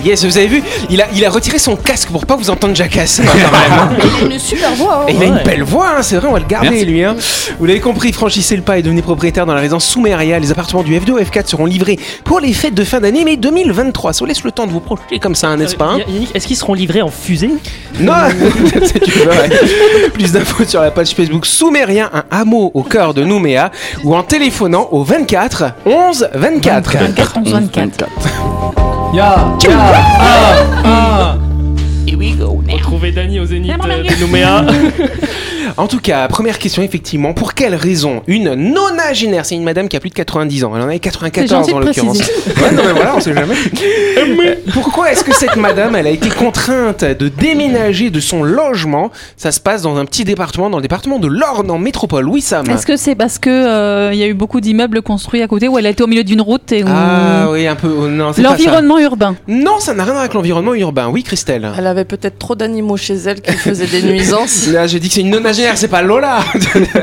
Yes, 0.03 0.25
vous 0.25 0.37
avez 0.37 0.47
vu, 0.47 0.63
il 0.89 1.01
a, 1.01 1.07
il 1.15 1.23
a 1.25 1.29
retiré 1.29 1.59
son 1.59 1.75
casque 1.75 2.09
pour 2.09 2.25
pas 2.25 2.35
vous 2.35 2.49
entendre 2.49 2.73
hein. 2.79 2.85
Il 4.25 4.31
a 4.31 4.33
une 4.33 4.39
super 4.39 4.73
voix, 4.75 5.05
Et 5.07 5.11
hein. 5.11 5.15
il 5.17 5.23
a 5.23 5.25
une 5.27 5.43
belle 5.43 5.63
voix, 5.63 5.95
hein, 5.97 6.01
c'est 6.01 6.17
vrai, 6.17 6.27
on 6.27 6.33
va 6.33 6.39
le 6.39 6.45
garder 6.45 6.69
Merci. 6.69 6.85
lui. 6.85 7.03
Hein. 7.03 7.15
Vous 7.59 7.65
l'avez 7.65 7.79
compris, 7.79 8.11
franchissez 8.11 8.55
le 8.55 8.61
pas 8.61 8.77
et 8.77 8.81
devenez 8.81 9.01
propriétaire 9.01 9.45
dans 9.45 9.53
la 9.53 9.59
résidence 9.61 9.85
Soumeria. 9.85 10.39
Les 10.39 10.51
appartements 10.51 10.83
du 10.83 10.95
F2 10.97 11.11
au 11.11 11.19
F4 11.19 11.47
seront 11.47 11.65
livrés 11.65 11.99
pour 12.23 12.39
les 12.39 12.53
fêtes 12.53 12.73
de 12.73 12.83
fin 12.83 12.99
d'année, 12.99 13.23
mais 13.25 13.37
2023. 13.37 14.13
Ça 14.13 14.19
vous 14.19 14.25
laisse 14.25 14.43
le 14.43 14.51
temps 14.51 14.67
de 14.67 14.71
vous 14.71 14.79
projeter 14.79 15.19
comme 15.19 15.35
ça, 15.35 15.49
hein, 15.49 15.57
n'est-ce 15.57 15.75
pas 15.75 15.85
hein 15.85 15.97
Ya- 15.99 16.05
Yannick, 16.07 16.35
est-ce 16.35 16.47
qu'ils 16.47 16.55
seront 16.57 16.73
livrés 16.73 17.01
en 17.01 17.09
fusée? 17.09 17.49
Non. 17.99 18.13
Plus 20.13 20.31
d'infos 20.31 20.65
sur 20.65 20.81
la 20.81 20.91
page 20.91 21.11
Facebook 21.11 21.45
Soumerien, 21.45 22.09
un 22.13 22.23
hameau 22.31 22.71
au 22.73 22.83
cœur 22.83 23.13
de 23.15 23.23
Nouméa, 23.23 23.71
ou 24.03 24.15
en 24.15 24.23
téléphonant 24.23 24.87
au 24.91 25.03
24 25.03 25.63
11 25.85 26.29
24. 26.33 26.97
24, 26.97 27.37
11, 27.37 27.69
24. 27.73 28.09
Ya, 29.13 29.55
ya, 29.63 29.69
ah, 30.19 30.55
ah. 30.83 31.37
Retrouver 32.75 33.11
Dany 33.11 33.39
au 33.39 33.45
Zénith 33.45 33.71
euh, 33.71 34.03
de 34.03 34.19
Nouméa. 34.21 34.65
En 35.77 35.87
tout 35.87 35.99
cas, 35.99 36.27
première 36.29 36.57
question, 36.57 36.83
effectivement, 36.83 37.33
pour 37.33 37.53
quelle 37.53 37.75
raison 37.75 38.21
une 38.27 38.53
nonagénaire, 38.53 39.45
c'est 39.45 39.55
une 39.55 39.63
madame 39.63 39.89
qui 39.89 39.97
a 39.97 39.99
plus 39.99 40.09
de 40.09 40.15
90 40.15 40.63
ans, 40.63 40.71
elle 40.75 40.81
en 40.83 40.85
avait 40.85 40.99
94 40.99 41.49
gentil 41.49 41.73
en 41.73 41.79
l'occurrence. 41.79 42.19
Ouais, 42.19 42.71
non, 42.71 42.83
mais 42.85 42.93
voilà, 42.93 43.15
on 43.15 43.19
sait 43.19 43.33
jamais. 43.33 43.55
Euh, 44.17 44.55
Pourquoi 44.73 45.11
est-ce 45.11 45.23
que 45.23 45.33
cette 45.33 45.55
madame, 45.55 45.95
elle 45.95 46.07
a 46.07 46.09
été 46.09 46.29
contrainte 46.29 47.03
de 47.03 47.29
déménager 47.29 48.09
de 48.09 48.19
son 48.19 48.43
logement? 48.43 49.11
Ça 49.37 49.51
se 49.51 49.59
passe 49.59 49.81
dans 49.81 49.97
un 49.97 50.05
petit 50.05 50.23
département, 50.23 50.69
dans 50.69 50.77
le 50.77 50.81
département 50.81 51.19
de 51.19 51.27
l'Orne, 51.27 51.69
en 51.69 51.77
métropole. 51.77 52.27
Oui, 52.27 52.41
Sam. 52.41 52.67
Est-ce 52.69 52.85
que 52.85 52.97
c'est 52.97 53.15
parce 53.15 53.37
que 53.37 53.49
euh, 53.49 54.13
il 54.13 54.19
y 54.19 54.23
a 54.23 54.27
eu 54.27 54.33
beaucoup 54.33 54.61
d'immeubles 54.61 55.01
construits 55.01 55.41
à 55.41 55.47
côté 55.47 55.67
où 55.67 55.77
elle 55.77 55.85
a 55.85 55.89
été 55.89 56.01
au 56.03 56.07
milieu 56.07 56.23
d'une 56.23 56.41
route 56.41 56.71
et 56.71 56.83
où 56.83 56.87
Ah 56.89 57.47
oui, 57.51 57.67
un 57.67 57.75
peu. 57.75 57.87
oh, 57.87 58.07
non, 58.07 58.33
c'est 58.33 58.41
pas 58.41 58.49
ça. 58.49 58.53
l'environnement 58.55 58.99
urbain 58.99 59.35
Non, 59.47 59.79
ça 59.79 59.93
n'a 59.93 60.03
rien 60.03 60.11
à 60.11 60.15
voir 60.15 60.21
avec 60.23 60.33
l'environnement 60.33 60.73
urbain. 60.73 61.07
Oui, 61.11 61.23
Christelle. 61.23 61.69
Elle 61.77 61.87
avait 61.87 62.05
peut-être 62.05 62.39
trop 62.39 62.55
d'animaux 62.67 62.97
chez 62.97 63.15
elle 63.15 63.41
qui 63.41 63.53
faisaient 63.53 63.87
des 63.87 64.01
nuisances. 64.03 64.67
Là, 64.71 64.87
j'ai 64.87 64.99
dit 64.99 65.07
que 65.07 65.13
c'est 65.15 65.21
une 65.21 65.29
nonagénaire, 65.29 65.77
c'est 65.77 65.87
pas 65.87 66.01
Lola. 66.01 66.39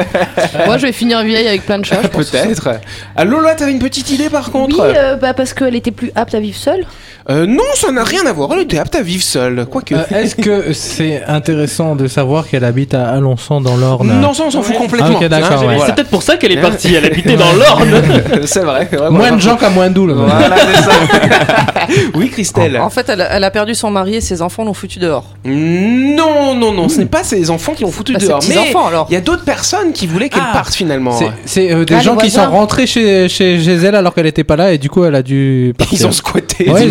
Moi, 0.66 0.78
je 0.78 0.86
vais 0.86 0.92
finir 0.92 1.22
vieille 1.22 1.46
avec 1.48 1.64
plein 1.64 1.78
de 1.78 1.84
chats. 1.84 1.96
Peut-être. 2.08 2.68
Ah, 3.16 3.24
Lola, 3.24 3.54
t'avais 3.54 3.72
une 3.72 3.78
petite 3.78 4.10
idée 4.10 4.28
par 4.28 4.46
Oui, 4.46 4.52
contre 4.52 4.80
euh, 4.80 5.16
bah, 5.16 5.34
parce 5.34 5.54
qu'elle 5.54 5.74
était 5.74 5.90
plus 5.90 6.10
apte 6.14 6.34
à 6.34 6.40
vivre 6.40 6.56
seule. 6.56 6.84
Euh, 7.30 7.46
Non, 7.46 7.62
ça 7.74 7.92
n'a 7.92 8.04
rien 8.04 8.26
à 8.26 8.32
voir. 8.32 8.50
Elle 8.52 8.60
était 8.60 8.78
apte 8.78 8.94
à 8.96 9.02
vivre 9.02 9.22
seule. 9.22 9.66
Quoique. 9.70 9.94
Euh, 9.94 10.02
Est-ce 10.10 10.34
que 10.36 10.72
c'est 10.72 11.22
intéressant 11.26 11.94
de 11.96 12.06
savoir 12.08 12.48
qu'elle 12.48 12.64
habite 12.64 12.94
à 12.94 13.08
Alençon 13.10 13.60
dans 13.60 13.76
l'Orne? 13.76 14.12
Non, 14.20 14.32
ça 14.34 14.44
on 14.46 14.50
s'en 14.50 14.62
fout 14.62 14.76
complètement. 14.76 15.18
Ah, 15.20 15.24
ok, 15.24 15.28
d'accord, 15.28 15.52
Hein, 15.62 15.66
ouais. 15.66 15.74
voilà. 15.76 15.86
C'est 15.86 15.94
peut-être 15.94 16.10
pour 16.10 16.22
ça 16.22 16.36
qu'elle 16.36 16.52
est 16.52 16.60
partie. 16.60 16.94
Elle 16.94 17.04
habitait 17.06 17.36
dans 17.36 17.52
l'Orne. 17.58 18.02
c'est 18.44 18.60
vrai. 18.64 18.88
vraiment. 18.92 19.18
Moins 19.18 19.32
de 19.32 19.40
gens 19.40 19.56
qu'à 19.56 19.70
moins 19.70 19.90
d'où, 19.90 20.06
Voilà, 20.12 20.56
c'est 20.56 20.82
ça. 20.82 20.90
oui, 22.14 22.28
Christelle. 22.30 22.78
En 22.78 22.90
fait, 22.90 23.08
elle, 23.08 23.20
a- 23.20 23.32
elle 23.36 23.44
a 23.44 23.50
perdu 23.50 23.74
son 23.74 23.90
mari 23.90 24.16
et 24.16 24.20
ses 24.20 24.42
enfants 24.42 24.64
l'ont 24.64 24.74
foutu 24.74 24.98
dehors. 24.98 25.24
Non, 25.44 26.54
non, 26.54 26.72
non, 26.72 26.88
ce 26.88 26.98
n'est 26.98 27.06
pas 27.06 27.24
ses 27.24 27.50
enfants 27.50 27.72
qui 27.74 27.82
l'ont 27.82 27.90
foutu 27.90 28.12
Bah, 28.14 28.20
ses 28.20 28.26
dehors. 28.28 28.40
Mais 28.48 28.58
enfants 28.58 28.86
alors. 28.86 29.06
il 29.10 29.14
y 29.14 29.16
a 29.16 29.20
d'autres 29.20 29.44
personnes 29.44 29.92
qui 29.92 30.06
voulaient 30.06 30.28
qu'elle 30.28 30.42
Ah. 30.48 30.52
parte 30.52 30.74
finalement. 30.74 31.16
C'est- 31.44 31.72
euh, 31.72 31.84
des 31.84 31.94
Ah, 31.94 32.00
gens 32.00 32.16
qui 32.16 32.28
voisins. 32.30 32.44
sont 32.46 32.50
rentrés 32.50 32.86
chez, 32.86 33.28
chez, 33.28 33.60
chez 33.60 33.74
elle 33.74 33.94
alors 33.94 34.14
qu'elle 34.14 34.26
était 34.26 34.44
pas 34.44 34.56
là 34.56 34.72
et 34.72 34.78
du 34.78 34.90
coup 34.90 35.04
elle 35.04 35.14
a 35.14 35.22
dû 35.22 35.74
partir. 35.78 35.98
Ils 36.00 36.06
ont 36.06 36.12
squatté. 36.12 36.70
Ouais, 36.70 36.86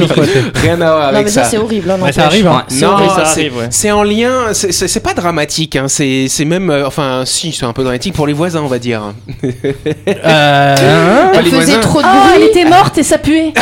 Rien 0.56 0.74
à 0.82 0.92
voir 0.92 0.98
non, 1.00 1.08
avec 1.18 1.26
mais 1.26 1.32
ça, 1.32 1.44
c'est 1.44 1.58
horrible. 1.58 1.90
Hein, 1.92 1.98
ça 2.12 2.26
arrive. 2.26 2.48
Hein. 2.48 2.64
C'est 2.68 2.86
Non, 2.86 2.98
vrai, 2.98 3.08
ça 3.10 3.26
c'est- 3.26 3.42
arrive, 3.42 3.58
ouais. 3.58 3.68
c'est 3.70 3.92
en 3.92 4.04
lien, 4.04 4.54
c'est- 4.54 5.00
pas 5.02 5.14
dramatique, 5.14 5.76
hein, 5.76 5.88
c'est 5.88 6.30
même, 6.46 6.70
euh, 6.70 6.86
enfin 6.88 7.24
si, 7.26 7.52
c'est 7.52 7.66
un 7.66 7.74
peu 7.74 7.84
dramatique 7.84 8.14
pour 8.14 8.28
les 8.28 8.34
voisins, 8.34 8.62
on 8.62 8.68
va 8.68 8.80
dire. 8.80 9.02
Euh, 9.44 10.76
Ah, 10.78 11.32
Elle 11.34 11.46
faisait 11.46 11.56
voisins. 11.56 11.80
trop 11.80 12.02
de 12.02 12.08
Oh, 12.08 12.20
bruit. 12.20 12.32
elle 12.36 12.44
était 12.44 12.66
morte 12.66 12.98
et 12.98 13.04
ça 13.04 13.18
puait 13.18 13.54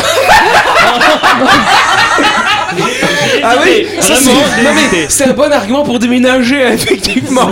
Ah 3.42 3.56
oui, 3.64 3.86
ça, 4.00 4.14
c'est- 4.14 4.30
Vraiment, 4.30 4.40
non, 4.62 4.70
mais 4.92 5.06
c'est 5.08 5.24
un 5.24 5.32
bon 5.32 5.50
argument 5.52 5.82
pour 5.82 5.98
déménager, 5.98 6.60
effectivement. 6.72 7.48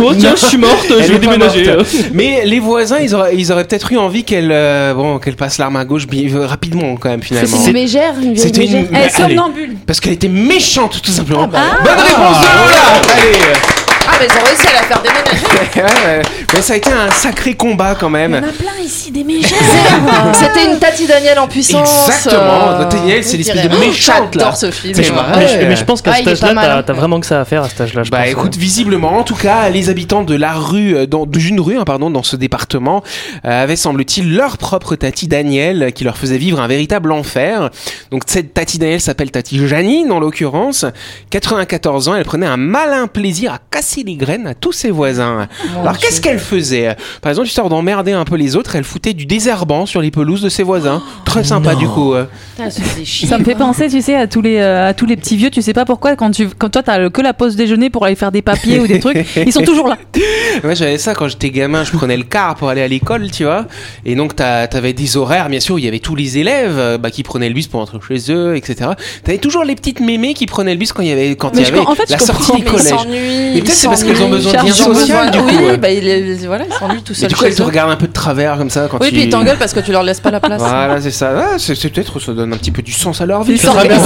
Oh 0.00 0.12
tiens, 0.18 0.34
je 0.40 0.46
suis 0.46 0.58
morte, 0.58 0.86
je 0.88 1.12
vais 1.12 1.18
déménager. 1.18 1.64
Mais 2.12 2.42
les 2.44 2.60
voisins, 2.60 2.98
ils 2.98 3.14
auraient, 3.14 3.34
ils 3.36 3.50
auraient 3.52 3.64
peut-être 3.64 3.90
eu 3.92 3.98
envie 3.98 4.24
qu'elle, 4.24 4.50
euh, 4.52 4.94
bon, 4.94 5.18
qu'elle 5.18 5.36
passe 5.36 5.58
l'arme 5.58 5.76
à 5.76 5.84
gauche 5.84 6.06
bien, 6.06 6.28
euh, 6.34 6.46
rapidement 6.46 6.96
quand 6.96 7.08
même 7.10 7.22
finalement. 7.22 7.56
C'est 7.56 7.68
une 7.68 7.72
mégère, 7.72 8.14
une 8.16 8.34
vieille 8.34 8.38
C'était 8.38 8.64
une- 8.66 8.72
mégère. 8.72 8.88
Elle 8.94 9.06
est 9.06 9.10
somnambule 9.16 9.76
Parce 9.86 10.00
qu'elle 10.00 10.12
était 10.12 10.28
méchante 10.28 11.00
tout 11.02 11.12
simplement. 11.12 11.48
Ah. 11.54 11.78
Bonne 11.82 11.92
réponse 11.92 12.40
de 12.40 12.46
Lola. 12.58 13.00
Allez. 13.14 13.81
Mais 14.22 14.28
ils 14.28 14.40
ont 14.40 14.44
réussi 14.46 14.66
à 14.68 14.80
la 14.80 14.86
faire 14.86 15.02
déménager. 15.02 15.22
Ouais, 15.74 15.82
ouais. 15.82 16.22
Mais 16.54 16.60
ça 16.60 16.74
a 16.74 16.76
été 16.76 16.90
un 16.90 17.10
sacré 17.10 17.54
combat 17.54 17.94
quand 17.98 18.10
même. 18.10 18.32
plein 18.58 18.84
ici 18.84 19.10
des 19.10 19.24
mégères. 19.24 19.58
C'était 20.34 20.70
une 20.70 20.78
Tati 20.78 21.06
Daniel 21.06 21.38
en 21.38 21.48
puissance. 21.48 22.08
Exactement. 22.08 22.68
euh, 22.72 22.82
Tati 22.84 22.96
Daniel, 22.96 23.24
c'est 23.24 23.36
l'espèce 23.38 23.68
de 23.68 23.76
méchante, 23.78 24.34
là. 24.34 24.42
J'adore 24.44 24.56
ce 24.56 24.70
film. 24.70 24.94
C'est 24.94 25.10
Mais, 25.10 25.48
je, 25.48 25.66
mais 25.66 25.76
je 25.76 25.84
pense 25.84 26.02
qu'à 26.02 26.12
âge-là, 26.12 26.52
mal, 26.52 26.64
t'as 26.66 26.82
t'as 26.82 26.92
vraiment 26.92 27.20
que 27.20 27.26
ça 27.26 27.40
à 27.40 27.44
faire 27.44 27.62
à 27.62 27.68
cet 27.68 27.80
âge-là. 27.80 28.02
je 28.02 28.10
Bah 28.10 28.18
pense. 28.18 28.28
écoute, 28.28 28.56
visiblement, 28.56 29.16
en 29.18 29.22
tout 29.22 29.34
cas, 29.34 29.68
les 29.70 29.88
habitants 29.88 30.22
de 30.24 30.34
la 30.34 30.52
rue, 30.52 30.94
euh, 30.94 31.06
dans, 31.06 31.24
d'une 31.26 31.60
rue, 31.60 31.78
hein, 31.78 31.84
pardon, 31.84 32.10
dans 32.10 32.22
ce 32.22 32.36
département, 32.36 33.02
euh, 33.46 33.62
avaient, 33.62 33.76
semble-t-il, 33.76 34.34
leur 34.36 34.58
propre 34.58 34.94
Tati 34.94 35.28
Daniel, 35.28 35.92
qui 35.94 36.04
leur 36.04 36.18
faisait 36.18 36.38
vivre 36.38 36.60
un 36.60 36.68
véritable 36.68 37.12
enfer. 37.12 37.70
Donc 38.10 38.22
cette 38.26 38.52
Tati 38.52 38.78
Daniel 38.78 39.00
s'appelle 39.00 39.30
Tati 39.30 39.66
Janine, 39.66 40.12
en 40.12 40.20
l'occurrence. 40.20 40.84
94 41.30 42.08
ans, 42.08 42.14
elle 42.16 42.24
prenait 42.24 42.46
un 42.46 42.58
malin 42.58 43.06
plaisir 43.06 43.54
à 43.54 43.58
casser 43.70 44.02
les 44.04 44.11
graines 44.16 44.46
à 44.46 44.54
tous 44.54 44.72
ses 44.72 44.90
voisins. 44.90 45.48
Alors 45.80 45.98
qu'est-ce 45.98 46.20
qu'elle 46.20 46.38
faisait? 46.38 46.96
Par 47.20 47.30
exemple, 47.30 47.48
histoire 47.48 47.68
d'emmerder 47.68 48.12
un 48.12 48.24
peu 48.24 48.36
les 48.36 48.56
autres, 48.56 48.76
elle 48.76 48.84
foutait 48.84 49.12
du 49.14 49.26
désherbant 49.26 49.86
sur 49.86 50.00
les 50.00 50.10
pelouses 50.10 50.42
de 50.42 50.48
ses 50.48 50.62
voisins. 50.62 51.02
Très 51.24 51.44
sympa 51.44 51.74
du 51.74 51.86
coup. 51.88 52.14
euh. 52.14 52.24
Putain, 52.56 52.70
ça 52.70 52.82
faisait 52.82 53.04
chier. 53.04 53.28
Ça 53.28 53.38
me 53.38 53.44
fait 53.44 53.54
penser, 53.54 53.88
tu 53.88 54.00
sais, 54.02 54.14
à 54.16 54.26
tous 54.26 54.42
les 54.42 54.56
euh, 54.58 54.88
à 54.88 54.94
tous 54.94 55.06
les 55.06 55.16
petits 55.16 55.36
vieux. 55.36 55.50
Tu 55.50 55.62
sais 55.62 55.72
pas 55.72 55.84
pourquoi 55.84 56.16
quand 56.16 56.30
tu 56.30 56.48
quand 56.48 56.68
toi 56.70 56.82
t'as 56.82 56.98
le- 56.98 57.10
que 57.10 57.20
la 57.22 57.32
pause 57.34 57.56
déjeuner 57.56 57.90
pour 57.90 58.04
aller 58.04 58.14
faire 58.16 58.32
des 58.32 58.42
papiers 58.42 58.80
ou 58.80 58.86
des 58.86 59.00
trucs, 59.00 59.24
ils 59.46 59.52
sont 59.52 59.62
toujours 59.62 59.88
là. 59.88 59.96
Moi 60.64 60.74
j'avais 60.74 60.98
ça 60.98 61.14
quand 61.14 61.28
j'étais 61.28 61.50
gamin, 61.50 61.84
je 61.84 61.92
prenais 61.92 62.16
le 62.16 62.24
car 62.24 62.54
pour 62.56 62.68
aller 62.68 62.82
à 62.82 62.88
l'école, 62.88 63.30
tu 63.30 63.44
vois. 63.44 63.66
Et 64.04 64.14
donc 64.14 64.36
t'avais 64.36 64.92
des 64.92 65.16
horaires, 65.16 65.48
bien 65.48 65.60
sûr, 65.60 65.76
où 65.76 65.78
il 65.78 65.84
y 65.84 65.88
avait 65.88 65.98
tous 65.98 66.14
les 66.14 66.38
élèves 66.38 66.78
euh, 66.78 66.98
bah, 66.98 67.10
qui 67.10 67.22
prenaient 67.22 67.48
le 67.48 67.54
bus 67.54 67.66
pour 67.66 67.80
rentrer 67.80 67.98
chez 68.06 68.32
eux, 68.32 68.56
etc. 68.56 68.90
T'avais 69.24 69.38
toujours 69.38 69.64
les 69.64 69.74
petites 69.74 70.00
mémés 70.00 70.34
qui 70.34 70.46
prenaient 70.46 70.72
le 70.72 70.78
bus 70.78 70.92
quand 70.92 71.02
il 71.02 71.08
y 71.08 71.12
avait 71.12 71.34
quand 71.36 71.50
il 71.54 71.62
y 71.62 71.64
avait 71.66 71.78
en 71.78 71.94
fait, 71.94 72.08
la 72.10 72.18
sortie 72.18 72.62
comprends. 72.62 72.76
des 73.04 73.10
Mais 73.54 73.60
peut-être 73.60 73.72
c'est 73.74 73.86
parce 73.86 74.01
qu'elles 74.04 74.22
ont 74.22 74.28
besoin 74.28 74.52
de 74.52 74.56
lien 74.58 74.62
Ils 74.66 74.82
ont 74.82 74.94
social, 74.94 75.30
du 75.30 75.38
coup. 75.38 75.44
Oui, 75.48 75.76
bah 75.78 75.90
ils, 75.90 76.06
ils- 76.06 76.46
voilà, 76.46 76.64
ils 76.68 76.74
s'ennuient 76.74 77.02
tout 77.02 77.14
seuls 77.14 77.28
du 77.28 77.34
coup, 77.36 77.44
elles 77.44 77.54
te 77.54 77.62
regardent 77.62 77.90
un 77.90 77.96
peu 77.96 78.06
de 78.06 78.12
travers 78.12 78.56
comme 78.58 78.70
ça 78.70 78.88
quand 78.90 78.98
Oui, 79.00 79.08
tu... 79.08 79.14
puis 79.14 79.22
ils 79.24 79.30
t'engueulent 79.30 79.58
parce 79.58 79.72
que 79.72 79.80
tu 79.80 79.92
leur 79.92 80.02
laisses 80.02 80.20
pas 80.20 80.30
la 80.30 80.40
place. 80.40 80.60
Voilà, 80.60 81.00
c'est 81.00 81.10
ça. 81.10 81.30
Ah, 81.36 81.58
c'est 81.58 81.74
peut-être 81.92 82.18
ça 82.20 82.32
donne 82.32 82.52
un 82.52 82.56
petit 82.56 82.70
peu 82.70 82.82
du 82.82 82.92
sens 82.92 83.20
à 83.20 83.26
leur 83.26 83.42
vie. 83.42 83.52
Ils 83.52 83.58
s'organisent. 83.60 84.02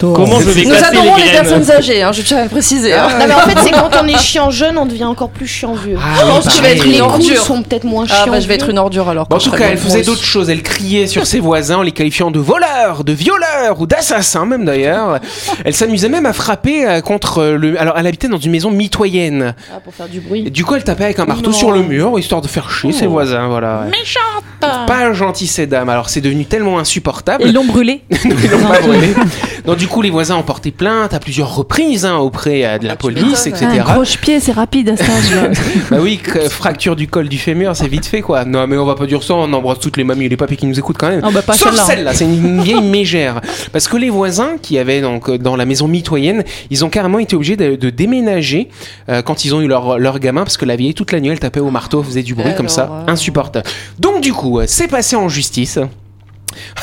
Comment 0.00 0.40
je 0.40 0.50
vais 0.50 0.64
Nous 0.64 0.74
adorons 0.74 1.16
les 1.16 1.30
personnes 1.30 1.70
âgées, 1.70 2.02
hein, 2.02 2.12
je 2.12 2.22
tiens 2.22 2.38
à 2.38 2.42
le 2.44 2.48
préciser. 2.48 2.94
hein. 2.94 3.08
Non 3.18 3.26
mais 3.26 3.34
en 3.34 3.38
fait 3.40 3.58
c'est 3.62 3.70
quand 3.70 3.90
on 4.02 4.06
est 4.06 4.18
chiant 4.18 4.50
jeune 4.50 4.78
on 4.78 4.86
devient 4.86 5.04
encore 5.04 5.30
plus 5.30 5.46
chiant 5.46 5.74
vieux. 5.74 5.96
Ah 6.00 6.18
je 6.20 6.24
oui, 6.24 6.30
pense 6.30 6.44
que 6.46 6.56
tu 6.56 6.62
vas 6.62 6.70
être 6.70 6.84
Une 6.84 6.92
coups 6.92 7.02
ordure. 7.02 7.42
sont 7.42 7.62
peut-être 7.62 7.84
moins 7.84 8.06
chiants. 8.06 8.16
Ah 8.26 8.30
bah 8.30 8.40
je 8.40 8.46
vais 8.48 8.54
être 8.54 8.68
une 8.70 8.78
ordure 8.78 9.08
alors. 9.08 9.26
En 9.30 9.38
tout 9.38 9.50
cas, 9.50 9.66
elle 9.70 9.78
faisait 9.78 10.02
d'autres 10.02 10.22
choses. 10.24 10.50
Elle 10.50 10.62
criait 10.62 11.06
sur 11.06 11.26
ses 11.26 11.40
voisins 11.40 11.78
en 11.78 11.82
les 11.82 11.92
qualifiant 11.92 12.30
de 12.30 12.38
voleurs, 12.38 13.04
de 13.04 13.12
violeurs 13.12 13.80
ou 13.80 13.86
d'assassins 13.86 14.46
même 14.46 14.64
d'ailleurs. 14.64 15.18
Elle 15.64 15.74
s'amusait 15.74 16.08
même 16.08 16.26
à 16.26 16.32
frapper 16.32 16.86
euh, 16.86 17.00
contre 17.00 17.44
le. 17.44 17.80
Alors, 17.80 17.94
elle 17.98 18.06
habitait 18.06 18.28
dans 18.28 18.37
une 18.38 18.50
maison 18.52 18.70
mitoyenne. 18.70 19.54
Ah, 19.72 19.80
pour 19.80 19.94
faire 19.94 20.08
du 20.08 20.18
Et 20.18 20.20
bruit. 20.20 20.50
du 20.50 20.64
coup, 20.64 20.74
elle 20.74 20.84
tapait 20.84 21.04
avec 21.04 21.18
un 21.18 21.24
marteau 21.26 21.50
Non. 21.50 21.56
sur 21.56 21.70
le 21.72 21.82
mur 21.82 22.18
histoire 22.18 22.40
de 22.40 22.48
faire 22.48 22.70
chier 22.70 22.92
ses 22.92 23.06
Oh. 23.06 23.10
voisins. 23.10 23.48
Voilà. 23.48 23.84
Méchante 23.90 24.44
Pas 24.86 25.12
gentil 25.12 25.46
ces 25.46 25.66
dames. 25.66 25.88
Alors, 25.88 26.08
c'est 26.08 26.20
devenu 26.20 26.44
tellement 26.44 26.78
insupportable. 26.78 27.44
Ils 27.46 27.52
l'ont 27.54 27.64
brûlé. 27.64 28.02
Ils 28.24 28.50
l'ont 28.50 28.66
pas 28.66 28.80
brûlé. 28.80 29.14
Donc, 29.66 29.76
du 29.76 29.86
coup, 29.86 30.02
les 30.02 30.10
voisins 30.10 30.36
ont 30.36 30.42
porté 30.42 30.70
plainte 30.70 31.14
à 31.14 31.20
plusieurs 31.20 31.54
reprises 31.54 32.04
hein, 32.04 32.16
auprès 32.16 32.64
euh, 32.64 32.78
de 32.78 32.86
la 32.86 32.94
Ah, 32.94 32.96
police, 32.96 33.46
etc. 33.46 33.66
Un 33.78 33.78
croche-pied, 33.82 34.40
c'est 34.40 34.52
rapide 34.52 34.88
à 34.90 34.96
cet 34.96 35.08
âge-là. 35.08 35.48
Bah 35.90 35.98
oui, 36.00 36.18
que- 36.18 36.48
fracture 36.48 36.96
du 36.96 37.06
col 37.08 37.28
du 37.28 37.38
fémur, 37.38 37.76
c'est 37.76 37.88
vite 37.88 38.06
fait 38.06 38.20
quoi. 38.22 38.44
Non, 38.44 38.66
mais 38.66 38.76
on 38.76 38.84
va 38.84 38.94
pas 38.94 39.06
dire 39.06 39.22
ça, 39.22 39.34
on 39.34 39.52
embrasse 39.52 39.78
toutes 39.80 39.96
les 39.96 40.04
mamies 40.04 40.24
et 40.26 40.28
les 40.28 40.36
papis 40.36 40.56
qui 40.56 40.66
nous 40.66 40.78
écoutent 40.78 40.98
quand 40.98 41.08
même. 41.08 41.20
Ah 41.22 41.30
bah 41.32 41.42
pas 41.42 41.52
Sauf 41.54 41.68
celle-là. 41.68 41.84
celle-là, 41.84 42.14
c'est 42.14 42.24
une 42.24 42.62
vieille 42.62 42.82
mégère. 42.82 43.40
Parce 43.72 43.86
que 43.88 43.96
les 43.96 44.10
voisins 44.10 44.52
qui 44.60 44.78
avaient 44.78 45.00
donc 45.00 45.28
euh, 45.28 45.38
dans 45.38 45.56
la 45.56 45.64
maison 45.66 45.86
mitoyenne, 45.88 46.44
ils 46.70 46.84
ont 46.84 46.88
carrément 46.90 47.18
été 47.18 47.36
obligés 47.36 47.56
de, 47.56 47.76
de 47.76 47.90
déménager 47.90 48.27
euh, 48.28 49.22
quand 49.22 49.44
ils 49.44 49.54
ont 49.54 49.60
eu 49.60 49.68
leur, 49.68 49.98
leur 49.98 50.18
gamin 50.18 50.44
parce 50.44 50.56
que 50.56 50.64
la 50.64 50.76
vieille 50.76 50.94
toute 50.94 51.12
la 51.12 51.20
nuit 51.20 51.30
elle 51.30 51.40
tapait 51.40 51.60
au 51.60 51.70
marteau, 51.70 52.02
faisait 52.02 52.22
du 52.22 52.34
bruit 52.34 52.46
Alors, 52.46 52.56
comme 52.56 52.68
ça, 52.68 53.04
insupportable. 53.06 53.68
Donc 53.98 54.20
du 54.20 54.32
coup, 54.32 54.60
euh, 54.60 54.64
c'est 54.66 54.88
passé 54.88 55.16
en 55.16 55.28
justice. 55.28 55.78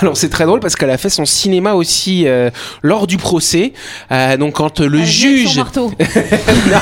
Alors 0.01 0.17
c'est 0.17 0.29
très 0.29 0.45
drôle 0.45 0.59
parce 0.59 0.75
qu'elle 0.75 0.89
a 0.89 0.97
fait 0.97 1.09
son 1.09 1.25
cinéma 1.25 1.73
aussi 1.73 2.27
euh, 2.27 2.49
lors 2.81 3.07
du 3.07 3.17
procès. 3.17 3.73
Euh, 4.11 4.37
donc 4.37 4.53
quand 4.55 4.79
le 4.79 4.99
Elle 4.99 5.05
juge 5.05 5.57
marteau. 5.57 5.91
non, 5.99 6.77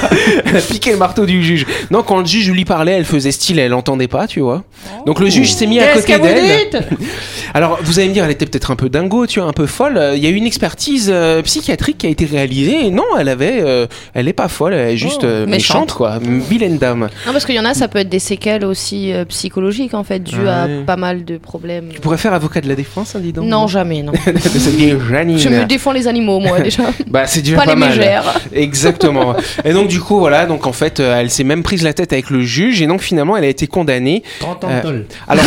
elle 0.46 0.58
a 0.58 0.62
piqué 0.62 0.92
le 0.92 0.98
marteau 0.98 1.26
du 1.26 1.44
juge. 1.44 1.66
Non, 1.92 2.04
quand 2.04 2.20
le 2.20 2.26
juge 2.26 2.50
lui 2.52 2.66
parlait, 2.66 2.94
elle 2.94 3.06
faisait 3.06 3.32
style, 3.32 3.60
elle 3.60 3.74
entendait 3.74 4.08
pas, 4.08 4.28
tu 4.28 4.40
vois. 4.40 4.64
Donc 5.06 5.20
le 5.20 5.30
juge 5.30 5.54
s'est 5.54 5.68
mis 5.68 5.80
à 5.80 5.94
côté 5.94 6.18
d'elle. 6.20 6.88
Alors 7.54 7.80
vous 7.84 8.00
allez 8.00 8.10
me 8.10 8.14
dire, 8.14 8.24
elle 8.26 8.32
était 8.32 8.46
peut-être 8.46 8.72
un 8.72 8.76
peu 8.76 8.90
dingo, 8.90 9.28
tu 9.28 9.40
vois, 9.40 9.50
un 9.50 9.54
peu 9.54 9.66
folle. 9.66 9.98
Euh, 9.98 10.16
Il 10.16 10.24
y 10.24 10.28
a 10.28 10.30
eu 10.30 10.36
une 10.36 10.46
expertise 10.48 11.10
euh, 11.14 11.42
psychiatrique 11.42 12.00
qui 12.00 12.08
a 12.08 12.10
été 12.10 12.26
réalisée. 12.26 12.86
Et 12.88 12.90
non, 12.92 13.04
elle 13.20 13.30
avait, 13.30 13.62
euh, 13.62 13.88
elle 14.14 14.28
est 14.28 14.34
pas 14.34 14.48
folle, 14.48 14.74
elle 14.74 14.94
est 14.94 14.98
juste 14.98 15.24
euh, 15.24 15.46
méchante. 15.46 15.84
méchante. 15.88 15.94
quoi, 15.94 16.20
vilaine 16.20 16.78
dame. 16.78 17.10
Non 17.26 17.32
parce 17.32 17.46
qu'il 17.46 17.56
y 17.56 17.60
en 17.60 17.66
a 17.66 17.74
ça 17.74 17.88
peut 17.88 18.00
être 18.00 18.10
des 18.10 18.20
séquelles 18.20 18.66
aussi 18.66 19.14
euh, 19.14 19.26
psychologiques 19.26 19.94
en 19.94 20.04
fait 20.04 20.20
dues 20.20 20.48
à 20.48 20.68
pas 20.86 20.96
mal 20.98 21.26
de 21.26 21.38
problèmes. 21.38 21.90
Tu 21.94 22.00
pourrais 22.00 22.18
faire 22.18 22.34
avocat 22.34 22.62
de 22.62 22.68
la 22.68 22.73
défense, 22.76 23.16
hein, 23.16 23.20
dis 23.22 23.34
donc. 23.34 23.46
Non 23.46 23.68
jamais 23.68 24.02
non. 24.04 24.12
de 24.26 24.38
cette 24.40 24.76
vieille 24.76 24.96
Janine. 25.10 25.38
Je 25.38 25.50
me 25.50 25.66
défends 25.66 25.92
les 25.92 26.08
animaux 26.08 26.40
moi 26.40 26.60
déjà. 26.60 26.84
Bah 27.08 27.24
c'est 27.28 27.42
déjà 27.42 27.58
pas, 27.58 27.66
pas, 27.66 27.74
les 27.74 27.80
mal. 27.80 27.90
mégères. 27.90 28.24
Exactement. 28.54 29.36
Et 29.64 29.74
donc 29.74 29.88
du 29.88 30.00
coup 30.00 30.20
voilà, 30.20 30.46
donc 30.46 30.66
en 30.66 30.74
fait 30.74 31.00
euh, 31.00 31.20
elle 31.20 31.30
s'est 31.30 31.44
même 31.44 31.62
prise 31.64 31.84
la 31.84 31.94
tête 31.94 32.12
avec 32.14 32.30
le 32.30 32.42
juge 32.42 32.82
et 32.82 32.88
donc 32.88 33.02
finalement 33.02 33.38
elle 33.38 33.44
a 33.44 33.48
été 33.50 33.68
condamnée. 33.68 34.24
30 34.40 34.64
ans 34.64 34.68
Euh, 34.72 34.78
de 34.78 34.82
tôle. 34.82 35.06
Alors 35.28 35.44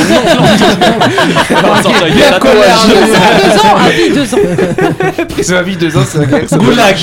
non, 1.82 1.90
la 2.30 2.38
colère. 2.38 2.86
Deux 2.86 3.58
ans, 3.60 3.76
oui, 3.88 4.14
deux 4.14 4.34
ans. 4.34 5.26
prison 5.28 5.56
à 5.56 5.62
vie 5.62 5.76
deux 5.76 5.96
ans, 5.96 6.04
c'est 6.06 6.56
Goulag. 6.58 6.96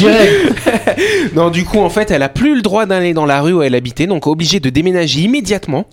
Non, 1.35 1.49
du 1.49 1.63
coup, 1.65 1.79
en 1.79 1.89
fait, 1.89 2.11
elle 2.11 2.23
a 2.23 2.29
plus 2.29 2.55
le 2.55 2.61
droit 2.61 2.85
d'aller 2.85 3.13
dans 3.13 3.25
la 3.25 3.41
rue 3.41 3.53
où 3.53 3.61
elle 3.61 3.75
habitait, 3.75 4.07
donc 4.07 4.27
obligée 4.27 4.59
de 4.59 4.69
déménager 4.69 5.21
immédiatement. 5.21 5.85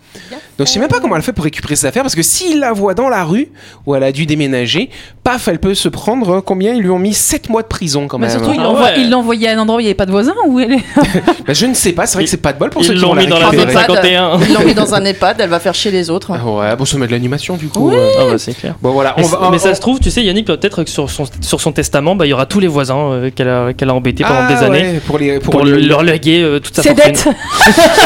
Donc, 0.58 0.66
je 0.66 0.72
sais 0.72 0.78
même 0.78 0.88
pas 0.88 1.00
comment 1.00 1.16
elle 1.16 1.22
fait 1.22 1.32
pour 1.32 1.44
récupérer 1.44 1.76
ses 1.76 1.86
affaires, 1.86 2.02
parce 2.02 2.14
que 2.14 2.22
s'il 2.22 2.60
la 2.60 2.72
voit 2.72 2.94
dans 2.94 3.08
la 3.08 3.24
rue 3.24 3.48
où 3.86 3.94
elle 3.94 4.02
a 4.02 4.12
dû 4.12 4.19
déménager, 4.26 4.90
paf, 5.24 5.48
elle 5.48 5.58
peut 5.58 5.74
se 5.74 5.88
prendre 5.88 6.40
combien 6.40 6.74
Ils 6.74 6.82
lui 6.82 6.90
ont 6.90 6.98
mis? 6.98 7.14
7 7.14 7.48
mois 7.48 7.62
de 7.62 7.66
prison 7.68 8.06
quand 8.08 8.18
Mais 8.18 8.28
même. 8.28 8.38
surtout, 8.38 8.52
il 8.54 8.60
Ah 8.60 8.92
il 8.96 9.10
l'envoyait 9.10 9.48
à 9.48 9.52
un 9.52 9.58
endroit 9.58 9.76
où 9.76 9.80
il 9.80 9.84
n'y 9.84 9.88
avait 9.88 9.94
pas 9.94 10.06
de 10.06 10.10
voisins 10.10 10.34
ou 10.46 10.60
elle. 10.60 10.76
Bah, 11.46 11.52
je 11.54 11.66
ne 11.66 11.74
sais 11.74 11.92
pas, 11.92 12.06
c'est 12.06 12.14
vrai 12.14 12.24
que 12.24 12.30
c'est 12.30 12.36
pas 12.36 12.52
de 12.52 12.58
bol 12.58 12.70
pour 12.70 12.84
ceux 12.84 12.94
qui 12.94 13.00
l'ont 13.00 13.14
la 13.14 13.22
mis 13.22 13.28
dans 13.28 13.38
la 13.38 13.50
zone 13.50 13.68
51. 13.70 14.38
Ils 14.48 14.54
l'ont 14.54 14.64
mis 14.64 14.74
dans 14.74 14.94
un 14.94 15.04
EHPAD, 15.04 15.40
elle 15.40 15.48
va 15.50 15.58
faire 15.60 15.74
chier 15.74 15.90
les 15.90 16.10
autres. 16.10 16.32
Ah 16.34 16.44
Ouais, 16.46 16.76
bon, 16.76 16.84
ça 16.84 16.96
met 16.98 17.06
de 17.06 17.12
l'animation 17.12 17.56
du 17.56 17.68
coup. 17.68 17.90
euh. 17.90 18.10
Ah 18.18 18.24
bah 18.30 18.38
c'est 18.38 18.54
clair. 18.54 18.74
Bon, 18.80 18.92
voilà. 18.92 19.14
Mais, 19.16 19.24
on 19.24 19.26
va- 19.28 19.48
mais 19.50 19.56
on- 19.56 19.58
ça 19.58 19.74
se 19.74 19.80
trouve, 19.80 19.98
tu 20.00 20.10
sais, 20.10 20.22
Yannick, 20.22 20.46
peut-être 20.46 20.84
que 20.84 20.90
sur 20.90 21.10
son, 21.10 21.24
sur 21.40 21.60
son 21.60 21.72
testament, 21.72 22.14
bah, 22.14 22.26
il 22.26 22.30
y 22.30 22.32
aura 22.32 22.46
tous 22.46 22.60
les 22.60 22.66
voisins 22.68 22.98
euh, 23.12 23.30
qu'elle 23.30 23.48
a, 23.48 23.94
embêtés 23.94 24.22
pendant 24.24 24.40
Ah, 24.48 24.52
des 24.52 24.62
années 24.64 24.82
ouais, 24.94 25.00
pour, 25.06 25.18
les, 25.18 25.38
pour, 25.40 25.52
pour, 25.52 25.64
les- 25.64 25.72
le- 25.72 25.78
leur 25.88 26.02
léguer 26.02 26.42
euh, 26.42 26.60
toute 26.60 26.76
sa 26.76 26.82
C'est 26.82 26.94
fortune. 26.94 27.12
dette. 27.12 27.24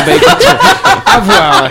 Bah, 0.06 0.14
écoute, 0.14 0.46
à 1.06 1.20
voir. 1.20 1.68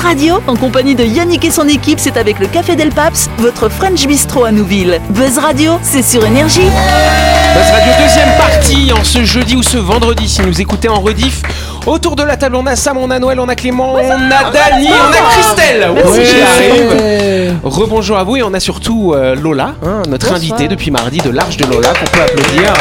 Radio, 0.00 0.40
en 0.46 0.56
compagnie 0.56 0.94
de 0.94 1.04
Yannick 1.04 1.44
et 1.44 1.50
son 1.50 1.68
équipe, 1.68 2.00
c'est 2.00 2.16
avec 2.16 2.38
le 2.38 2.46
Café 2.46 2.74
Del 2.74 2.88
Paps, 2.90 3.28
votre 3.38 3.68
French 3.68 4.06
Bistro 4.06 4.44
à 4.44 4.50
Nouville. 4.50 4.98
Buzz 5.10 5.38
Radio, 5.38 5.78
c'est 5.82 6.02
sur 6.02 6.24
Énergie. 6.24 6.60
Buzz 6.60 7.70
Radio 7.70 7.92
deuxième 8.00 8.36
partie 8.38 8.92
en 8.92 9.04
ce 9.04 9.24
jeudi 9.24 9.56
ou 9.56 9.62
ce 9.62 9.76
vendredi 9.76 10.28
si 10.28 10.40
vous 10.40 10.60
écoutez 10.60 10.88
en 10.88 11.00
rediff. 11.00 11.42
Autour 11.86 12.16
de 12.16 12.22
la 12.22 12.36
table 12.36 12.56
on 12.56 12.66
a 12.66 12.76
Sam, 12.76 12.96
on 12.96 13.10
a 13.10 13.18
Noël, 13.18 13.40
on 13.40 13.48
a 13.48 13.54
Clément, 13.54 13.94
on 13.94 13.98
a 13.98 14.50
Dani, 14.50 14.88
on 14.88 15.12
a 15.12 15.30
Christelle. 15.32 15.82
Arrive. 15.82 17.54
Rebonjour 17.62 18.16
à 18.16 18.24
vous 18.24 18.36
et 18.36 18.42
on 18.42 18.54
a 18.54 18.60
surtout 18.60 19.12
euh, 19.14 19.34
Lola, 19.34 19.74
hein, 19.84 20.02
notre 20.08 20.32
invitée 20.32 20.68
depuis 20.68 20.90
mardi 20.90 21.18
de 21.18 21.30
l'Arche 21.30 21.58
de 21.58 21.66
Lola 21.66 21.90
qu'on 21.90 22.10
peut 22.10 22.22
applaudir. 22.22 22.72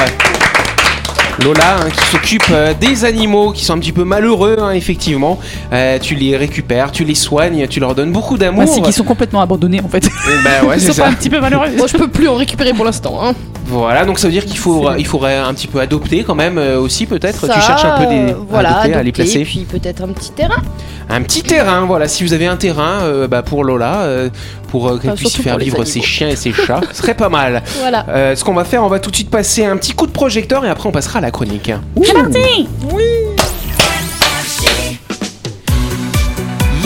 Lola 1.44 1.80
hein, 1.82 1.90
qui 1.90 2.06
s'occupe 2.08 2.44
euh, 2.52 2.74
des 2.80 3.06
animaux 3.06 3.52
qui 3.52 3.64
sont 3.66 3.74
un 3.74 3.80
petit 3.80 3.92
peu 3.92 4.04
malheureux 4.04 4.58
hein, 4.60 4.72
effectivement. 4.72 5.40
Euh, 5.74 6.00
tu 6.00 6.16
les 6.16 6.36
récupères, 6.38 6.92
tu 6.92 7.04
les 7.04 7.16
soignes, 7.16 7.68
tu 7.68 7.80
leur 7.80 7.96
donnes 7.96 8.12
beaucoup 8.12 8.38
d'amour. 8.38 8.66
Bah, 8.66 8.72
c'est 8.74 8.82
qu'ils 8.82 8.94
sont 8.94 9.04
complètement 9.04 9.42
abandonnés 9.42 9.82
en 9.84 9.88
fait. 9.88 10.06
Et 10.06 10.10
ben 10.44 10.68
ouais, 10.68 10.76
Ils 10.78 10.82
c'est 10.82 10.88
sont 10.88 10.94
ça. 10.94 11.04
pas 11.04 11.10
un 11.10 11.14
petit 11.14 11.30
peu 11.30 11.40
malheureux. 11.40 11.70
Moi 11.78 11.88
je 11.88 11.98
peux 11.98 12.08
plus 12.08 12.28
en 12.28 12.36
récupérer 12.36 12.74
pour 12.74 12.86
l'instant. 12.86 13.20
Hein. 13.22 13.34
Voilà, 13.66 14.04
donc 14.06 14.18
ça 14.18 14.28
veut 14.28 14.34
dire 14.34 14.46
qu'il 14.46 14.58
faut, 14.58 14.90
il 14.98 15.06
faudrait 15.06 15.38
un 15.38 15.54
petit 15.54 15.68
peu 15.68 15.80
adopter 15.80 16.24
quand 16.24 16.34
même 16.34 16.58
euh, 16.58 16.80
aussi 16.80 17.06
peut-être. 17.06 17.48
Tu 17.48 17.62
cherches 17.62 17.86
un 17.86 18.00
peu 18.00 18.08
des, 18.08 18.34
voilà, 18.50 18.70
à, 18.70 18.80
adopter, 18.82 18.94
à 19.00 19.04
les 19.04 19.12
placer. 19.12 19.44
puis 19.44 19.66
peut-être 19.70 20.04
un 20.04 20.08
petit 20.08 20.32
terrain. 20.32 20.62
Un 21.10 21.22
petit 21.24 21.42
terrain, 21.44 21.86
voilà. 21.86 22.08
Si 22.08 22.24
vous 22.24 22.34
avez 22.34 22.46
un 22.48 22.56
terrain 22.56 23.02
euh, 23.02 23.28
bah, 23.28 23.42
pour 23.42 23.64
Lola, 23.64 24.02
euh, 24.02 24.30
pour 24.70 24.88
euh, 24.88 24.98
qu'elle 24.98 25.12
Enfin, 25.12 25.18
puisse 25.18 25.38
faire 25.42 25.58
vivre 25.58 25.84
ses 25.84 26.02
chiens 26.02 26.30
et 26.30 26.36
ses 26.36 26.54
chats, 26.54 26.82
ce 26.92 26.98
serait 27.02 27.16
pas 27.16 27.30
mal. 27.30 27.64
Voilà. 27.80 28.06
Euh, 28.10 28.36
ce 28.36 28.44
qu'on 28.44 28.54
va 28.54 28.64
faire, 28.64 28.84
on 28.84 28.88
va 28.90 29.00
tout 29.00 29.10
de 29.10 29.16
suite 29.16 29.32
passer 29.32 29.66
un 29.66 29.78
petit 29.78 29.94
coup 29.94 30.06
de 30.06 30.12
projecteur 30.12 30.64
et 30.66 30.70
après 30.70 30.88
on 30.88 30.92
passera 30.92 31.18
à 31.20 31.22
la 31.22 31.32
chronique. 31.32 31.72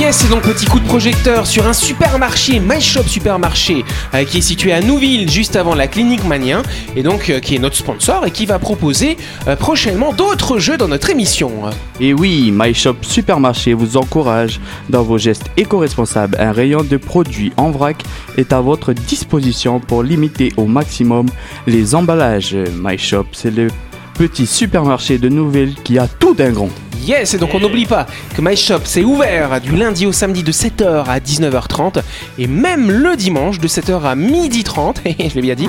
Yes, 0.04 0.18
c'est 0.18 0.30
donc 0.30 0.42
petit 0.42 0.66
coup 0.66 0.82
de 0.82 0.86
projecteur 0.86 1.48
sur 1.48 1.66
un 1.66 1.72
supermarché, 1.72 2.60
My 2.60 2.82
Shop 2.82 3.04
Supermarché, 3.04 3.86
euh, 4.14 4.26
qui 4.26 4.40
est 4.40 4.42
situé 4.42 4.74
à 4.74 4.82
Nouville, 4.82 5.32
juste 5.32 5.56
avant 5.56 5.76
la 5.76 5.88
clinique 5.88 6.26
Manien, 6.26 6.62
et 6.98 7.04
donc 7.04 7.30
euh, 7.30 7.40
qui 7.40 7.56
est 7.56 7.60
notre 7.60 7.78
sponsor 7.78 8.26
et 8.26 8.32
qui 8.32 8.46
va 8.46 8.60
proposer 8.60 9.16
euh, 9.48 9.56
prochainement 9.56 10.12
d'autres 10.12 10.60
jeux 10.60 10.76
dans 10.76 10.90
notre 10.90 11.10
émission. 11.10 11.54
Et 12.02 12.14
oui, 12.14 12.52
My 12.54 12.74
Shop 12.74 12.98
Supermarché 13.02 13.74
vous 13.74 13.96
encourage 13.96 14.60
dans 14.90 15.04
vos 15.04 15.18
gestes 15.18 15.50
éco-responsables. 15.56 16.36
Un 16.38 16.52
rayon 16.52 16.84
de 16.84 16.98
produits 16.98 17.54
en 17.56 17.72
vrac 17.72 18.04
est 18.36 18.52
à 18.52 18.60
votre 18.60 18.92
disposition 18.92 19.80
pour 19.80 20.04
limiter 20.04 20.52
au 20.58 20.66
maximum 20.66 21.28
les 21.66 21.96
emballages. 21.96 22.58
My 22.76 22.98
Shop, 22.98 23.28
c'est 23.32 23.56
le 23.56 23.70
petit 24.16 24.48
supermarché 24.48 25.18
de 25.18 25.30
Nouvelle 25.30 25.74
qui 25.76 25.98
a 25.98 26.10
tout 26.10 26.34
d'un 26.34 26.52
grand. 26.52 26.83
Yes, 27.06 27.34
et 27.34 27.38
donc 27.38 27.54
on 27.54 27.60
n'oublie 27.60 27.86
pas 27.86 28.08
que 28.36 28.42
My 28.42 28.56
Shop 28.56 28.80
c'est 28.86 29.04
ouvert 29.04 29.60
du 29.62 29.76
lundi 29.76 30.06
au 30.06 30.12
samedi 30.12 30.42
de 30.44 30.52
7h 30.52 31.04
à 31.06 31.20
19h30 31.20 32.02
et 32.40 32.48
même 32.48 32.90
le 32.90 33.16
dimanche 33.16 33.60
de 33.60 33.68
7h 33.68 34.04
à 34.04 34.16
12h30. 34.16 34.96
Je 35.30 35.36
l'ai 35.36 35.42
bien 35.42 35.56
dit. 35.56 35.68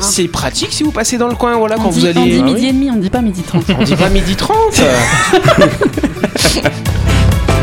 C'est 0.00 0.28
pratique 0.28 0.72
si 0.72 0.82
vous 0.82 0.90
passez 0.92 1.16
dans 1.18 1.28
le 1.28 1.34
coin, 1.36 1.56
voilà, 1.56 1.76
On 1.78 1.84
quand 1.84 1.88
dit, 1.90 2.00
vous 2.00 2.06
allez. 2.06 2.20
on 2.20 2.24
dit 2.24 2.38
Ah 2.40 2.44
oui. 2.44 2.52
midi 2.54 2.66
et 2.66 2.72
demi, 2.72 2.90
on 2.90 2.96
dit 2.96 3.10
pas 3.10 3.22
midi 3.22 3.42
30. 3.42 3.64
On 3.78 3.82
dit 3.84 3.96
pas 3.96 4.08
midi 4.10 4.36
30 4.36 4.56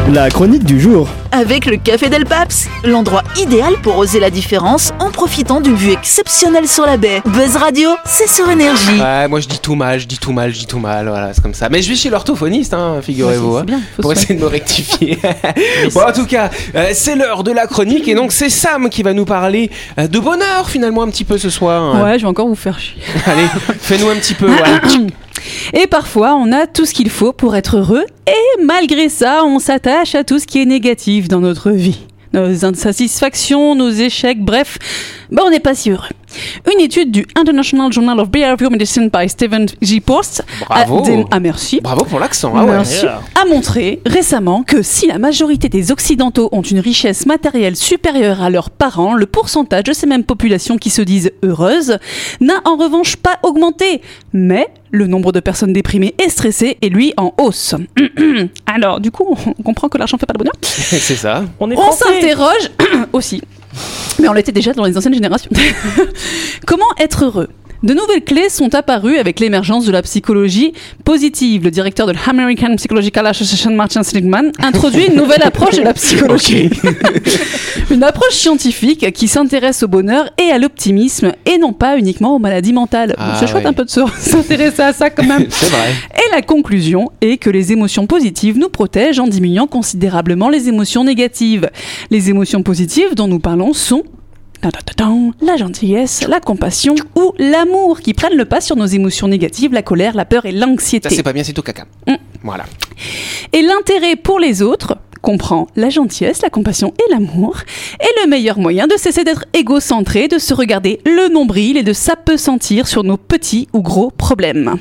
La 0.10 0.30
chronique 0.30 0.66
du 0.66 0.80
jour. 0.80 1.08
Avec 1.32 1.66
le 1.66 1.78
Café 1.78 2.10
Del 2.10 2.26
Paps, 2.26 2.68
l'endroit 2.84 3.24
idéal 3.40 3.76
pour 3.82 3.98
oser 3.98 4.20
la 4.20 4.30
différence 4.30 4.92
en 5.00 5.10
profitant 5.10 5.62
d'une 5.62 5.76
vue 5.76 5.92
exceptionnelle 5.92 6.68
sur 6.68 6.86
la 6.86 6.98
baie. 6.98 7.22
Buzz 7.26 7.56
Radio, 7.56 7.90
c'est 8.04 8.28
sur 8.28 8.50
énergie. 8.50 9.00
Ouais, 9.00 9.28
moi 9.30 9.40
je 9.40 9.48
dis 9.48 9.60
tout 9.60 9.76
mal, 9.76 10.00
je 10.00 10.08
dis 10.08 10.18
tout 10.18 10.34
mal, 10.34 10.54
je 10.54 10.60
dis 10.60 10.66
tout 10.66 10.80
mal, 10.80 11.08
voilà, 11.08 11.34
c'est 11.34 11.42
comme 11.42 11.54
ça. 11.54 11.70
Mais 11.70 11.82
je 11.82 11.90
vais 11.90 11.96
chez 11.96 12.10
l'orthophoniste, 12.10 12.74
hein, 12.74 13.00
figurez-vous, 13.02 13.58
hein, 13.58 13.64
bien, 13.64 13.80
faut 13.96 14.02
pour 14.02 14.12
essayer 14.12 14.36
de 14.36 14.42
me 14.42 14.48
rectifier. 14.48 15.18
bon, 15.94 16.02
en 16.02 16.12
tout 16.12 16.26
cas, 16.26 16.50
euh, 16.76 16.90
c'est 16.94 17.16
l'heure 17.16 17.44
de 17.44 17.52
la 17.52 17.68
chronique 17.68 18.08
et 18.10 18.16
donc 18.16 18.34
c'est 18.34 18.50
Sam 18.50 18.90
qui 18.90 19.04
va 19.04 19.14
nous 19.14 19.26
parler 19.26 19.70
euh, 19.98 20.08
de 20.08 20.20
bonheur 20.20 20.70
finalement 20.70 21.04
un 21.04 21.10
petit 21.10 21.24
peu 21.24 21.38
ce 21.38 21.50
soir. 21.50 22.04
Ouais, 22.04 22.18
je 22.18 22.24
vais 22.24 22.30
encore 22.30 22.48
vous 22.48 22.56
faire 22.56 22.78
chier. 22.80 23.02
Allez, 23.28 23.48
fais-nous 23.80 24.10
un 24.10 24.16
petit 24.16 24.34
peu. 24.34 24.48
voilà. 24.48 24.82
Et 25.74 25.88
parfois, 25.88 26.36
on 26.36 26.52
a 26.52 26.68
tout 26.68 26.86
ce 26.86 26.94
qu'il 26.94 27.10
faut 27.10 27.34
pour 27.34 27.56
être 27.56 27.78
heureux, 27.78 28.06
et 28.28 28.64
malgré 28.64 29.10
ça, 29.10 29.44
on 29.44 29.58
s'attache 29.58 29.91
à 29.92 30.24
tout 30.24 30.40
ce 30.40 30.48
qui 30.48 30.62
est 30.62 30.66
négatif 30.66 31.28
dans 31.28 31.40
notre 31.40 31.72
vie. 31.72 32.00
Nos 32.34 32.64
insatisfactions, 32.64 33.76
nos 33.76 33.90
échecs, 33.90 34.40
bref, 34.40 34.78
ben 35.32 35.44
on 35.46 35.50
n'est 35.50 35.60
pas 35.60 35.76
si 35.76 35.92
heureux. 35.92 36.08
Une 36.74 36.80
étude 36.80 37.12
du 37.12 37.28
International 37.36 37.92
Journal 37.92 38.18
of 38.22 38.30
Behavioral 38.30 38.72
Medicine 38.72 39.10
by 39.10 39.28
Stephen 39.28 39.66
G. 39.82 40.00
Post 40.00 40.46
Bravo. 40.66 41.04
a, 41.06 41.26
ah, 41.32 41.40
merci, 41.42 41.82
Bravo 41.82 42.06
pour 42.06 42.22
l'accent. 42.22 42.54
Ah 42.56 42.64
ouais. 42.64 42.84
A 43.36 43.46
montré 43.46 44.00
récemment 44.06 44.64
que 44.64 44.82
si 44.82 45.08
la 45.08 45.18
majorité 45.18 45.68
des 45.68 45.92
Occidentaux 45.92 46.48
ont 46.54 46.62
une 46.62 46.80
richesse 46.80 47.26
matérielle 47.26 47.76
supérieure 47.76 48.42
à 48.42 48.50
leurs 48.50 48.70
parents, 48.70 49.14
le 49.14 49.26
pourcentage 49.26 49.84
de 49.84 49.94
ces 49.94 50.08
mêmes 50.08 50.24
populations 50.24 50.78
qui 50.78 50.90
se 50.90 51.02
disent 51.02 51.32
heureuses 51.44 51.98
n'a 52.40 52.62
en 52.64 52.78
revanche 52.78 53.18
pas 53.18 53.40
augmenté. 53.44 54.02
Mais 54.32 54.70
le 54.92 55.08
nombre 55.08 55.32
de 55.32 55.40
personnes 55.40 55.74
déprimées 55.74 56.14
et 56.24 56.30
stressées 56.30 56.78
est 56.82 56.90
lui 56.90 57.14
en 57.18 57.34
hausse. 57.38 57.76
Alors, 58.66 59.00
du 59.00 59.12
coup, 59.12 59.38
on 59.58 59.64
comprend 59.64 59.90
que 59.90 59.98
l'argent 59.98 60.18
fait 60.18 60.26
pas 60.26 60.34
le 60.34 60.40
bonheur. 60.40 60.54
c'est 60.62 61.16
ça. 61.16 61.46
On 61.60 61.72
est 61.72 61.78
On 61.78 61.92
s'interroge 61.92 62.72
aussi, 63.14 63.42
mais 64.20 64.28
on 64.28 64.34
l'était 64.34 64.52
déjà 64.52 64.74
dans 64.74 64.86
les 64.86 64.98
anciennes 64.98 65.14
générations. 65.14 65.52
Comment 66.66 66.86
être 67.00 67.26
heureux? 67.26 67.50
De 67.84 67.94
nouvelles 67.96 68.24
clés 68.24 68.50
sont 68.50 68.76
apparues 68.76 69.18
avec 69.18 69.40
l'émergence 69.40 69.86
de 69.86 69.92
la 69.92 70.04
psychologie 70.04 70.74
positive. 71.04 71.64
Le 71.64 71.72
directeur 71.72 72.06
de 72.06 72.14
l'American 72.14 72.76
Psychological 72.76 73.26
Association, 73.26 73.72
Martin 73.74 74.04
Seligman, 74.04 74.52
introduit 74.60 75.08
une 75.08 75.16
nouvelle 75.16 75.42
approche 75.42 75.78
de 75.78 75.82
la 75.82 75.94
psychologie. 75.94 76.70
une 77.92 78.04
approche 78.04 78.34
scientifique 78.34 79.12
qui 79.14 79.28
s'intéresse 79.28 79.82
au 79.82 79.88
bonheur 79.88 80.30
et 80.38 80.52
à 80.52 80.60
l'optimisme 80.60 81.32
et 81.46 81.58
non 81.58 81.74
pas 81.74 81.98
uniquement 81.98 82.36
aux 82.36 82.40
maladies 82.40 82.74
mentales. 82.74 83.16
Ah 83.18 83.36
C'est 83.40 83.48
chouette 83.48 83.66
un 83.66 83.74
peu 83.74 83.86
de 83.86 83.90
se- 83.90 84.02
s'intéresser 84.20 84.84
à 84.84 84.94
ça 84.94 85.10
quand 85.10 85.26
même. 85.26 85.48
C'est 85.50 85.70
vrai. 85.70 85.92
Et 86.16 86.36
la 86.36 86.44
conclusion 86.44 87.10
est 87.22 87.38
que 87.38 87.50
les 87.50 87.72
émotions 87.72 88.06
positives 88.06 88.60
nous 88.60 88.70
protègent 88.70 89.20
en 89.20 89.28
diminuant 89.28 89.66
considérablement 89.68 90.50
les 90.50 90.70
émotions 90.70 91.04
négatives. 91.04 91.70
Les 92.12 92.30
émotions 92.30 92.62
positives 92.62 93.16
dont 93.16 93.28
nous 93.28 93.40
parlons 93.40 93.74
sont 93.74 94.04
la 95.42 95.58
gentillesse, 95.58 96.28
la 96.28 96.40
compassion 96.40 96.96
ou 97.16 97.34
l'amour 97.38 98.02
qui 98.02 98.14
prennent 98.14 98.38
le 98.38 98.46
pas 98.46 98.62
sur 98.62 98.76
nos 98.76 98.86
émotions 98.86 99.28
négatives, 99.28 99.74
la 99.74 99.82
colère, 99.82 100.16
la 100.16 100.26
peur 100.26 100.46
et 100.46 100.52
Ça 100.52 100.58
l'anxiété. 100.58 101.10
c'est 101.10 101.24
pas 101.24 101.34
bien, 101.34 101.44
c'est 101.44 101.54
tout 101.54 101.62
caca. 101.62 101.86
Mm. 102.08 102.16
Voilà. 102.44 102.66
Et 103.54 103.62
l'intérêt 103.62 104.16
pour 104.16 104.40
les 104.40 104.62
autres 104.62 104.98
comprend 105.22 105.68
la 105.76 105.90
gentillesse, 105.90 106.42
la 106.42 106.50
compassion 106.50 106.94
et 107.00 107.12
l'amour, 107.12 107.58
est 108.00 108.24
le 108.24 108.30
meilleur 108.30 108.60
moyen 108.60 108.88
de 108.88 108.98
cesser 108.98 109.24
d'être 109.24 109.46
égocentré, 109.54 110.28
de 110.28 110.38
se 110.38 110.54
regarder 110.54 111.00
le 111.06 111.32
nombril 111.32 111.78
et 111.78 111.84
de 111.84 111.94
s'apesantir 111.94 112.88
sur 112.88 113.04
nos 113.04 113.18
petits 113.18 113.68
ou 113.74 113.82
gros 113.82 114.12
problèmes. 114.12 114.78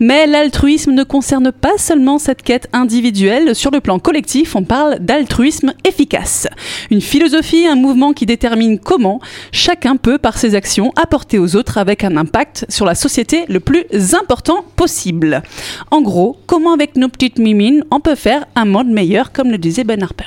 Mais 0.00 0.26
l'altruisme 0.26 0.92
ne 0.92 1.04
concerne 1.04 1.52
pas 1.52 1.76
seulement 1.78 2.18
cette 2.18 2.42
quête 2.42 2.68
individuelle, 2.72 3.54
sur 3.54 3.70
le 3.70 3.80
plan 3.80 3.98
collectif, 3.98 4.56
on 4.56 4.64
parle 4.64 4.98
d'altruisme 5.00 5.72
efficace. 5.86 6.48
Une 6.90 7.00
philosophie, 7.00 7.66
un 7.66 7.76
mouvement 7.76 8.12
qui 8.12 8.26
détermine 8.26 8.78
comment 8.78 9.20
chacun 9.52 9.96
peut, 9.96 10.18
par 10.18 10.38
ses 10.38 10.54
actions, 10.54 10.92
apporter 10.96 11.38
aux 11.38 11.56
autres 11.56 11.78
avec 11.78 12.04
un 12.04 12.16
impact 12.16 12.66
sur 12.68 12.86
la 12.86 12.94
société 12.94 13.44
le 13.48 13.60
plus 13.60 13.84
important 14.14 14.64
possible. 14.76 15.42
En 15.90 16.00
gros, 16.00 16.36
comment 16.46 16.72
avec 16.72 16.96
nos 16.96 17.08
petites 17.08 17.38
mimines, 17.38 17.84
on 17.90 18.00
peut 18.00 18.14
faire 18.14 18.46
un 18.54 18.64
monde 18.64 18.88
meilleur, 18.88 19.32
comme 19.32 19.50
le 19.50 19.58
disait 19.64 19.84
Ben 19.84 20.02
Harper. 20.02 20.26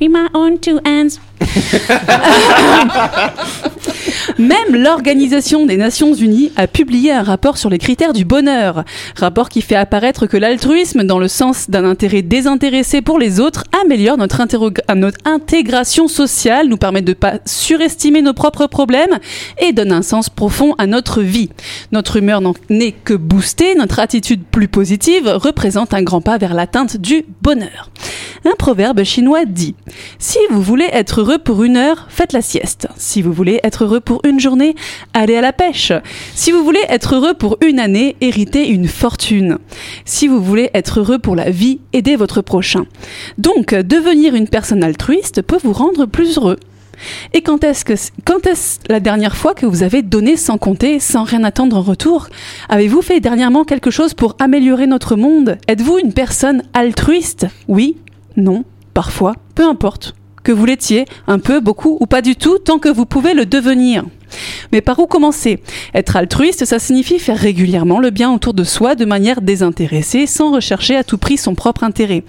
We 0.00 0.08
my 0.08 0.28
own 0.32 0.58
two 0.58 0.80
hands. 0.84 1.20
Même 4.38 4.74
l'Organisation 4.74 5.66
des 5.66 5.76
Nations 5.76 6.14
Unies 6.14 6.52
a 6.56 6.66
publié 6.66 7.12
un 7.12 7.22
rapport 7.22 7.58
sur 7.58 7.70
les 7.70 7.78
critères 7.78 8.12
du 8.12 8.24
bonheur. 8.24 8.84
Rapport 9.16 9.48
qui 9.48 9.62
fait 9.62 9.76
apparaître 9.76 10.26
que 10.26 10.36
l'altruisme, 10.36 11.04
dans 11.04 11.18
le 11.18 11.28
sens 11.28 11.70
d'un 11.70 11.84
intérêt 11.84 12.22
désintéressé 12.22 13.02
pour 13.02 13.18
les 13.18 13.40
autres, 13.40 13.64
améliore 13.84 14.16
notre, 14.16 14.40
euh, 14.40 15.10
intégration 15.24 16.08
sociale, 16.08 16.68
nous 16.68 16.76
permet 16.76 17.02
de 17.02 17.10
ne 17.10 17.14
pas 17.14 17.34
surestimer 17.44 18.22
nos 18.22 18.34
propres 18.34 18.66
problèmes 18.66 19.18
et 19.60 19.72
donne 19.72 19.92
un 19.92 20.02
sens 20.02 20.28
profond 20.28 20.74
à 20.78 20.86
notre 20.86 21.22
vie. 21.22 21.50
Notre 21.92 22.16
humeur 22.16 22.40
n'est 22.68 22.92
que 22.92 23.14
boostée, 23.14 23.74
notre 23.74 23.98
attitude 23.98 24.42
plus 24.50 24.68
positive 24.68 25.28
représente 25.28 25.94
un 25.94 26.02
grand 26.02 26.20
pas 26.20 26.38
vers 26.38 26.54
l'atteinte 26.54 26.96
du 26.96 27.24
bonheur. 27.42 27.90
Un 28.44 28.54
proverbe 28.58 29.04
chinois 29.04 29.44
dit 29.44 29.74
Si 30.18 30.38
vous 30.50 30.62
voulez 30.62 30.88
être 30.92 31.20
heureux 31.20 31.38
pour 31.38 31.62
une 31.62 31.76
heure, 31.76 32.06
faites 32.08 32.32
la 32.32 32.40
sieste. 32.40 32.88
Si 32.96 33.20
vous 33.20 33.32
voulez 33.32 33.60
être 33.64 33.84
heureux 33.84 34.00
pour 34.00 34.09
une 34.24 34.40
journée, 34.40 34.74
allez 35.14 35.36
à 35.36 35.40
la 35.40 35.52
pêche. 35.52 35.92
Si 36.34 36.50
vous 36.50 36.64
voulez 36.64 36.84
être 36.88 37.14
heureux 37.14 37.34
pour 37.34 37.58
une 37.64 37.78
année, 37.78 38.16
héritez 38.20 38.68
une 38.68 38.88
fortune. 38.88 39.58
Si 40.04 40.26
vous 40.26 40.42
voulez 40.42 40.70
être 40.74 41.00
heureux 41.00 41.18
pour 41.18 41.36
la 41.36 41.50
vie, 41.50 41.78
aidez 41.92 42.16
votre 42.16 42.42
prochain. 42.42 42.86
Donc, 43.38 43.74
devenir 43.74 44.34
une 44.34 44.48
personne 44.48 44.82
altruiste 44.82 45.42
peut 45.42 45.58
vous 45.62 45.72
rendre 45.72 46.06
plus 46.06 46.38
heureux. 46.38 46.58
Et 47.32 47.40
quand 47.40 47.64
est-ce 47.64 47.84
que 47.84 47.94
quand 48.24 48.46
est-ce 48.46 48.80
la 48.88 49.00
dernière 49.00 49.36
fois 49.36 49.54
que 49.54 49.66
vous 49.66 49.82
avez 49.82 50.02
donné 50.02 50.36
sans 50.36 50.58
compter, 50.58 51.00
sans 51.00 51.24
rien 51.24 51.44
attendre 51.44 51.76
en 51.76 51.82
retour? 51.82 52.28
Avez-vous 52.68 53.02
fait 53.02 53.20
dernièrement 53.20 53.64
quelque 53.64 53.90
chose 53.90 54.12
pour 54.12 54.36
améliorer 54.38 54.86
notre 54.86 55.16
monde? 55.16 55.56
Êtes-vous 55.66 55.98
une 55.98 56.12
personne 56.12 56.62
altruiste? 56.74 57.46
Oui, 57.68 57.96
non, 58.36 58.64
parfois, 58.92 59.34
peu 59.54 59.64
importe. 59.64 60.14
Que 60.42 60.52
vous 60.52 60.64
l'étiez, 60.64 61.04
un 61.26 61.38
peu, 61.38 61.60
beaucoup 61.60 61.96
ou 62.00 62.06
pas 62.06 62.22
du 62.22 62.36
tout, 62.36 62.58
tant 62.58 62.78
que 62.78 62.88
vous 62.88 63.06
pouvez 63.06 63.34
le 63.34 63.46
devenir. 63.46 64.04
Mais 64.72 64.80
par 64.80 64.98
où 64.98 65.06
commencer? 65.06 65.60
Être 65.94 66.16
altruiste, 66.16 66.64
ça 66.64 66.78
signifie 66.78 67.18
faire 67.18 67.38
régulièrement 67.38 67.98
le 67.98 68.10
bien 68.10 68.32
autour 68.32 68.54
de 68.54 68.64
soi 68.64 68.94
de 68.94 69.04
manière 69.04 69.40
désintéressée, 69.40 70.26
sans 70.26 70.52
rechercher 70.52 70.96
à 70.96 71.04
tout 71.04 71.18
prix 71.18 71.36
son 71.36 71.54
propre 71.54 71.84
intérêt. 71.84 72.22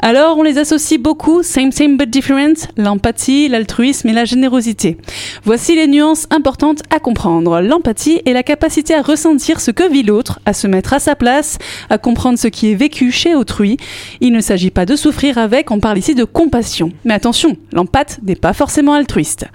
Alors 0.00 0.38
on 0.38 0.42
les 0.42 0.58
associe 0.58 1.00
beaucoup, 1.00 1.42
same 1.42 1.72
same 1.72 1.96
but 1.96 2.08
different, 2.08 2.68
l'empathie, 2.76 3.48
l'altruisme 3.48 4.08
et 4.08 4.12
la 4.12 4.24
générosité. 4.24 4.98
Voici 5.44 5.74
les 5.74 5.86
nuances 5.86 6.26
importantes 6.30 6.82
à 6.90 6.98
comprendre. 6.98 7.60
L'empathie 7.60 8.20
est 8.24 8.32
la 8.32 8.42
capacité 8.42 8.94
à 8.94 9.02
ressentir 9.02 9.60
ce 9.60 9.70
que 9.70 9.88
vit 9.90 10.02
l'autre, 10.02 10.40
à 10.46 10.52
se 10.52 10.66
mettre 10.66 10.92
à 10.92 10.98
sa 10.98 11.14
place, 11.14 11.58
à 11.90 11.98
comprendre 11.98 12.38
ce 12.38 12.48
qui 12.48 12.70
est 12.70 12.74
vécu 12.74 13.10
chez 13.12 13.34
autrui. 13.34 13.76
Il 14.20 14.32
ne 14.32 14.40
s'agit 14.40 14.70
pas 14.70 14.86
de 14.86 14.96
souffrir 14.96 15.38
avec, 15.38 15.70
on 15.70 15.80
parle 15.80 15.98
ici 15.98 16.14
de 16.14 16.24
compassion. 16.24 16.92
Mais 17.04 17.14
attention, 17.14 17.56
l'empathe 17.72 18.18
n'est 18.22 18.34
pas 18.34 18.52
forcément 18.52 18.92
altruiste. 18.92 19.46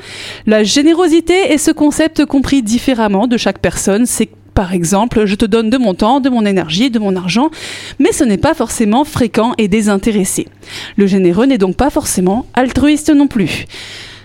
La 0.45 0.63
générosité 0.63 1.33
est 1.51 1.57
ce 1.57 1.71
concept 1.91 2.23
compris 2.23 2.63
différemment 2.63 3.27
de 3.27 3.35
chaque 3.35 3.59
personne. 3.59 4.05
C'est 4.05 4.29
par 4.53 4.73
exemple, 4.73 5.25
je 5.25 5.35
te 5.35 5.43
donne 5.43 5.69
de 5.69 5.77
mon 5.77 5.93
temps, 5.93 6.21
de 6.21 6.29
mon 6.29 6.45
énergie, 6.45 6.89
de 6.89 6.99
mon 6.99 7.17
argent, 7.17 7.51
mais 7.99 8.13
ce 8.13 8.23
n'est 8.23 8.37
pas 8.37 8.53
forcément 8.53 9.03
fréquent 9.03 9.51
et 9.57 9.67
désintéressé. 9.67 10.47
Le 10.95 11.05
généreux 11.05 11.47
n'est 11.47 11.57
donc 11.57 11.75
pas 11.75 11.89
forcément 11.89 12.45
altruiste 12.53 13.09
non 13.09 13.27
plus. 13.27 13.65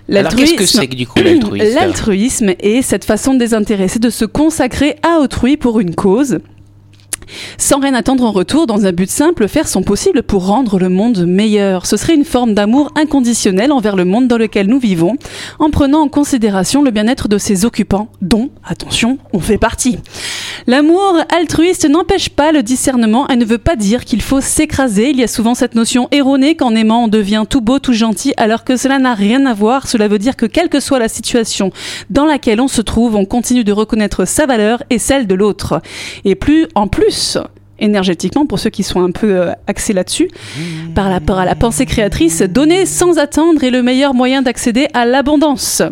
Alors 0.09 0.33
qu'est-ce 0.37 0.55
que 0.55 0.65
c'est 0.65 0.87
que 0.87 0.95
du 0.95 1.09
coup 1.09 1.21
l'altruisme? 1.21 1.75
L'altruisme 1.75 2.55
est 2.61 2.83
cette 2.83 3.05
façon 3.05 3.35
désintéressée 3.35 3.99
de 3.99 4.11
se 4.11 4.25
consacrer 4.25 4.95
à 5.03 5.19
autrui 5.19 5.57
pour 5.57 5.81
une 5.81 5.97
cause 5.97 6.39
sans 7.59 7.81
rien 7.81 7.95
attendre 7.95 8.25
en 8.25 8.33
retour, 8.33 8.67
dans 8.67 8.87
un 8.87 8.93
but 8.93 9.11
simple, 9.11 9.49
faire 9.49 9.69
son 9.69 9.83
possible 9.83 10.23
pour 10.23 10.47
rendre 10.47 10.79
le 10.79 10.89
monde 10.89 11.27
meilleur. 11.27 11.87
Ce 11.87 11.97
serait 11.97 12.15
une 12.15 12.25
forme 12.25 12.55
d'amour 12.55 12.93
inconditionnel 12.97 13.73
envers 13.73 13.97
le 13.97 14.05
monde 14.05 14.29
dans 14.29 14.39
lequel 14.39 14.67
nous 14.67 14.79
vivons, 14.79 15.17
en 15.59 15.71
prenant 15.71 16.01
en 16.01 16.09
considération 16.09 16.83
le 16.83 16.91
bien-être 16.91 17.29
de 17.29 17.39
ses 17.39 17.65
occupants, 17.65 18.09
dont, 18.23 18.51
attention, 18.65 19.19
on 19.33 19.41
fait 19.41 19.59
partie. 19.59 19.99
L'amour 20.67 21.19
altruiste 21.35 21.89
n'empêche 21.89 22.29
pas 22.29 22.51
le 22.51 22.63
discernement 22.63 23.29
et 23.29 23.37
ne 23.37 23.45
veut 23.45 23.59
pas 23.59 23.77
dire 23.77 24.05
qu'il 24.05 24.23
faut 24.23 24.41
s'écraser. 24.41 25.11
Il 25.11 25.21
y 25.21 25.23
a 25.23 25.29
souvent 25.29 25.55
cette 25.55 25.75
notion 25.75 26.09
erronée 26.11 26.57
qu'en 26.57 26.75
aimant 26.75 27.05
on 27.05 27.09
devient 27.09 27.45
tout 27.49 27.61
beau, 27.61 27.79
tout 27.79 27.93
gentil, 27.93 28.33
alors 28.37 28.65
que 28.65 28.77
cela 28.77 28.99
n'a 28.99 29.15
rien 29.15 29.47
à 29.47 29.55
voir. 29.55 29.87
Cela 29.87 30.09
veut 30.09 30.19
dire 30.19 30.35
que 30.35 30.47
quelle 30.47 30.69
que 30.69 30.81
soit 30.81 30.99
la 30.99 31.09
situation 31.09 31.71
dans 32.11 32.25
laquelle 32.25 32.61
on 32.61 32.69
se 32.69 32.81
trouve, 32.81 33.15
on 33.15 33.25
continue 33.25 33.65
de 33.65 33.73
reconnaître 33.73 34.27
sa 34.27 34.47
valeur 34.47 34.83
et 34.91 34.99
celle 34.99 35.27
de 35.27 35.35
l'autre. 35.35 35.81
Et 36.25 36.35
plus, 36.35 36.67
en 36.75 36.89
plus, 36.89 37.16
énergétiquement, 37.79 38.47
pour 38.47 38.59
ceux 38.59 38.71
qui 38.71 38.83
sont 38.83 39.03
un 39.03 39.11
peu 39.11 39.41
euh, 39.41 39.53
axés 39.67 39.93
là-dessus, 39.93 40.31
par 40.95 41.11
rapport 41.11 41.39
à 41.39 41.45
la 41.45 41.55
pensée 41.55 41.87
créatrice, 41.87 42.43
donner 42.43 42.87
sans 42.87 43.19
attendre 43.19 43.63
est 43.65 43.71
le 43.71 43.83
meilleur 43.83 44.15
moyen 44.15 44.43
d'accéder 44.43 44.89
à 44.95 45.05
l'abondance. 45.05 45.83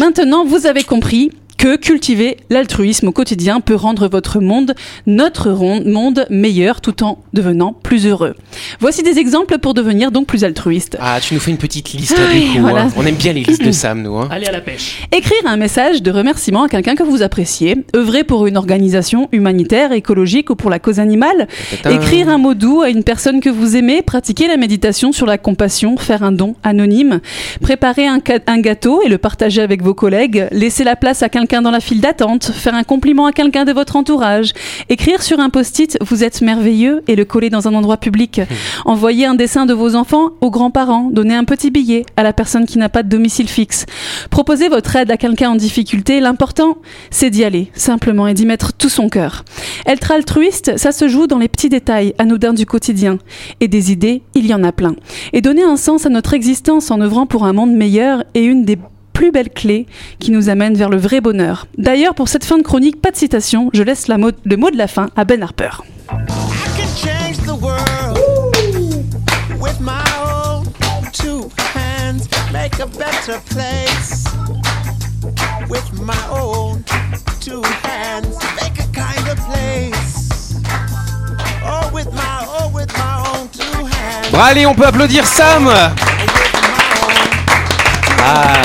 Maintenant, 0.00 0.44
vous 0.44 0.66
avez 0.66 0.82
compris 0.82 1.30
que 1.62 1.76
cultiver 1.76 2.38
l'altruisme 2.50 3.06
au 3.06 3.12
quotidien 3.12 3.60
peut 3.60 3.76
rendre 3.76 4.08
votre 4.08 4.40
monde, 4.40 4.74
notre 5.06 5.50
monde 5.84 6.26
meilleur 6.28 6.80
tout 6.80 7.04
en 7.04 7.18
devenant 7.34 7.72
plus 7.72 8.04
heureux. 8.08 8.34
Voici 8.80 9.04
des 9.04 9.20
exemples 9.20 9.58
pour 9.58 9.72
devenir 9.72 10.10
donc 10.10 10.26
plus 10.26 10.42
altruiste. 10.42 10.96
Ah, 11.00 11.20
tu 11.22 11.34
nous 11.34 11.38
fais 11.40 11.52
une 11.52 11.58
petite 11.58 11.92
liste 11.92 12.16
Ah 12.18 12.34
du 12.34 12.40
coup. 12.48 12.58
voilà. 12.62 12.82
hein. 12.86 12.88
On 12.96 13.06
aime 13.06 13.14
bien 13.14 13.32
les 13.32 13.44
listes 13.44 13.64
de 13.64 13.70
Sam, 13.70 14.02
nous. 14.02 14.16
hein. 14.16 14.26
Allez 14.32 14.46
à 14.46 14.50
la 14.50 14.60
pêche. 14.60 15.02
Écrire 15.12 15.38
un 15.46 15.56
message 15.56 16.02
de 16.02 16.10
remerciement 16.10 16.64
à 16.64 16.68
quelqu'un 16.68 16.96
que 16.96 17.04
vous 17.04 17.22
appréciez, 17.22 17.76
œuvrer 17.94 18.24
pour 18.24 18.48
une 18.48 18.56
organisation 18.56 19.28
humanitaire, 19.30 19.92
écologique 19.92 20.50
ou 20.50 20.56
pour 20.56 20.68
la 20.68 20.80
cause 20.80 20.98
animale, 20.98 21.46
Tadam. 21.84 21.96
écrire 22.02 22.28
un 22.28 22.38
mot 22.38 22.54
doux 22.54 22.80
à 22.82 22.88
une 22.88 23.04
personne 23.04 23.38
que 23.38 23.50
vous 23.50 23.76
aimez, 23.76 24.02
pratiquer 24.02 24.48
la 24.48 24.56
méditation 24.56 25.12
sur 25.12 25.26
la 25.26 25.38
compassion, 25.38 25.96
faire 25.96 26.24
un 26.24 26.32
don 26.32 26.56
anonyme, 26.64 27.20
préparer 27.60 28.08
un, 28.08 28.18
un 28.48 28.58
gâteau 28.58 29.00
et 29.02 29.08
le 29.08 29.18
partager 29.18 29.62
avec 29.62 29.80
vos 29.80 29.94
collègues, 29.94 30.48
laisser 30.50 30.82
la 30.82 30.96
place 30.96 31.22
à 31.22 31.28
quelqu'un 31.28 31.51
dans 31.60 31.70
la 31.70 31.80
file 31.80 32.00
d'attente, 32.00 32.44
faire 32.44 32.74
un 32.74 32.84
compliment 32.84 33.26
à 33.26 33.32
quelqu'un 33.32 33.64
de 33.64 33.72
votre 33.72 33.96
entourage, 33.96 34.52
écrire 34.88 35.22
sur 35.22 35.40
un 35.40 35.50
post-it 35.50 35.98
vous 36.00 36.24
êtes 36.24 36.40
merveilleux 36.40 37.02
et 37.08 37.16
le 37.16 37.24
coller 37.24 37.50
dans 37.50 37.68
un 37.68 37.74
endroit 37.74 37.98
public, 37.98 38.40
envoyer 38.86 39.26
un 39.26 39.34
dessin 39.34 39.66
de 39.66 39.74
vos 39.74 39.94
enfants 39.94 40.30
aux 40.40 40.50
grands-parents, 40.50 41.10
donner 41.10 41.34
un 41.34 41.44
petit 41.44 41.70
billet 41.70 42.06
à 42.16 42.22
la 42.22 42.32
personne 42.32 42.64
qui 42.64 42.78
n'a 42.78 42.88
pas 42.88 43.02
de 43.02 43.08
domicile 43.08 43.48
fixe, 43.48 43.84
proposer 44.30 44.68
votre 44.68 44.96
aide 44.96 45.10
à 45.10 45.16
quelqu'un 45.16 45.50
en 45.50 45.56
difficulté, 45.56 46.20
l'important 46.20 46.78
c'est 47.10 47.30
d'y 47.30 47.44
aller 47.44 47.70
simplement 47.74 48.26
et 48.26 48.34
d'y 48.34 48.46
mettre 48.46 48.72
tout 48.72 48.88
son 48.88 49.08
cœur. 49.08 49.44
Être 49.86 50.12
altruiste, 50.12 50.78
ça 50.78 50.92
se 50.92 51.08
joue 51.08 51.26
dans 51.26 51.38
les 51.38 51.48
petits 51.48 51.68
détails 51.68 52.14
anodins 52.18 52.54
du 52.54 52.66
quotidien. 52.66 53.18
Et 53.60 53.68
des 53.68 53.92
idées, 53.92 54.22
il 54.34 54.46
y 54.46 54.54
en 54.54 54.62
a 54.62 54.72
plein. 54.72 54.94
Et 55.32 55.40
donner 55.40 55.64
un 55.64 55.76
sens 55.76 56.06
à 56.06 56.08
notre 56.08 56.34
existence 56.34 56.90
en 56.90 57.00
œuvrant 57.00 57.26
pour 57.26 57.44
un 57.44 57.52
monde 57.52 57.72
meilleur 57.72 58.24
est 58.34 58.44
une 58.44 58.64
des 58.64 58.78
plus 59.12 59.30
belles 59.32 59.50
clés 59.50 59.86
qui 60.18 60.30
nous 60.30 60.48
amène 60.48 60.74
vers 60.74 60.88
le 60.88 60.96
vrai 60.96 61.20
bonheur. 61.20 61.66
D'ailleurs, 61.78 62.14
pour 62.14 62.28
cette 62.28 62.44
fin 62.44 62.58
de 62.58 62.62
chronique, 62.62 63.00
pas 63.00 63.10
de 63.10 63.16
citation, 63.16 63.70
je 63.72 63.82
laisse 63.82 64.08
la 64.08 64.18
mot- 64.18 64.30
le 64.44 64.56
mot 64.56 64.70
de 64.70 64.76
la 64.78 64.88
fin 64.88 65.08
à 65.16 65.24
Ben 65.24 65.42
Harper. 65.42 65.70
Oh, 76.34 76.34
oh. 76.34 76.76
Bon, 84.32 84.38
allez, 84.40 84.64
on 84.66 84.74
peut 84.74 84.86
applaudir 84.86 85.26
Sam 85.26 85.70
Ah, 88.24 88.62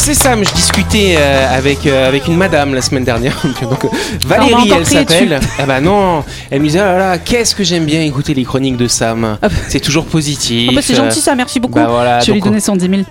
sais 0.00 0.14
Sam, 0.14 0.42
je 0.44 0.52
discutais 0.54 1.16
euh, 1.18 1.56
avec 1.56 1.86
euh, 1.86 2.08
avec 2.08 2.26
une 2.26 2.36
madame 2.36 2.74
la 2.74 2.80
semaine 2.80 3.04
dernière. 3.04 3.36
Donc 3.62 3.84
euh, 3.84 3.88
Valérie, 4.26 4.72
elle 4.74 4.86
s'appelle. 4.86 5.40
Ah 5.58 5.66
bah 5.66 5.80
non, 5.80 6.24
elle 6.50 6.60
me 6.60 6.66
disait 6.66 6.80
oh 6.80 6.84
là 6.84 6.98
là, 6.98 7.18
qu'est-ce 7.18 7.54
que 7.54 7.64
j'aime 7.64 7.84
bien 7.84 8.00
écouter 8.00 8.32
les 8.32 8.44
chroniques 8.44 8.76
de 8.76 8.88
Sam. 8.88 9.36
C'est 9.68 9.80
toujours 9.80 10.06
positif. 10.06 10.68
Ah 10.70 10.76
bah, 10.76 10.80
c'est 10.82 10.94
gentil 10.94 11.20
ça, 11.20 11.34
merci 11.34 11.60
beaucoup. 11.60 11.74
bah 11.74 11.86
voilà, 11.88 12.20
je 12.20 12.32
lui 12.32 12.40
donnais 12.40 12.60
110 12.60 12.88
000. 12.88 13.02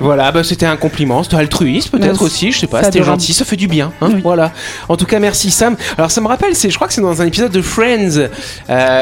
Voilà, 0.00 0.30
bah 0.32 0.44
c'était 0.44 0.66
un 0.66 0.76
compliment, 0.76 1.22
c'était 1.22 1.36
altruiste 1.36 1.90
peut-être 1.90 2.22
aussi, 2.22 2.52
je 2.52 2.58
sais 2.58 2.66
pas, 2.66 2.80
C'est 2.80 2.86
c'était 2.92 3.02
gentil, 3.02 3.32
ça 3.32 3.44
fait 3.44 3.56
du 3.56 3.68
bien, 3.68 3.92
hein, 4.00 4.10
voilà. 4.22 4.52
En 4.88 4.96
tout 4.96 5.06
cas, 5.06 5.18
merci 5.18 5.50
Sam. 5.50 5.76
Alors 5.96 6.10
ça 6.10 6.20
me 6.20 6.26
rappelle, 6.28 6.54
c'est, 6.54 6.70
je 6.70 6.74
crois 6.76 6.88
que 6.88 6.94
c'est 6.94 7.00
dans 7.00 7.22
un 7.22 7.26
épisode 7.26 7.52
de 7.52 7.62
Friends 7.62 8.28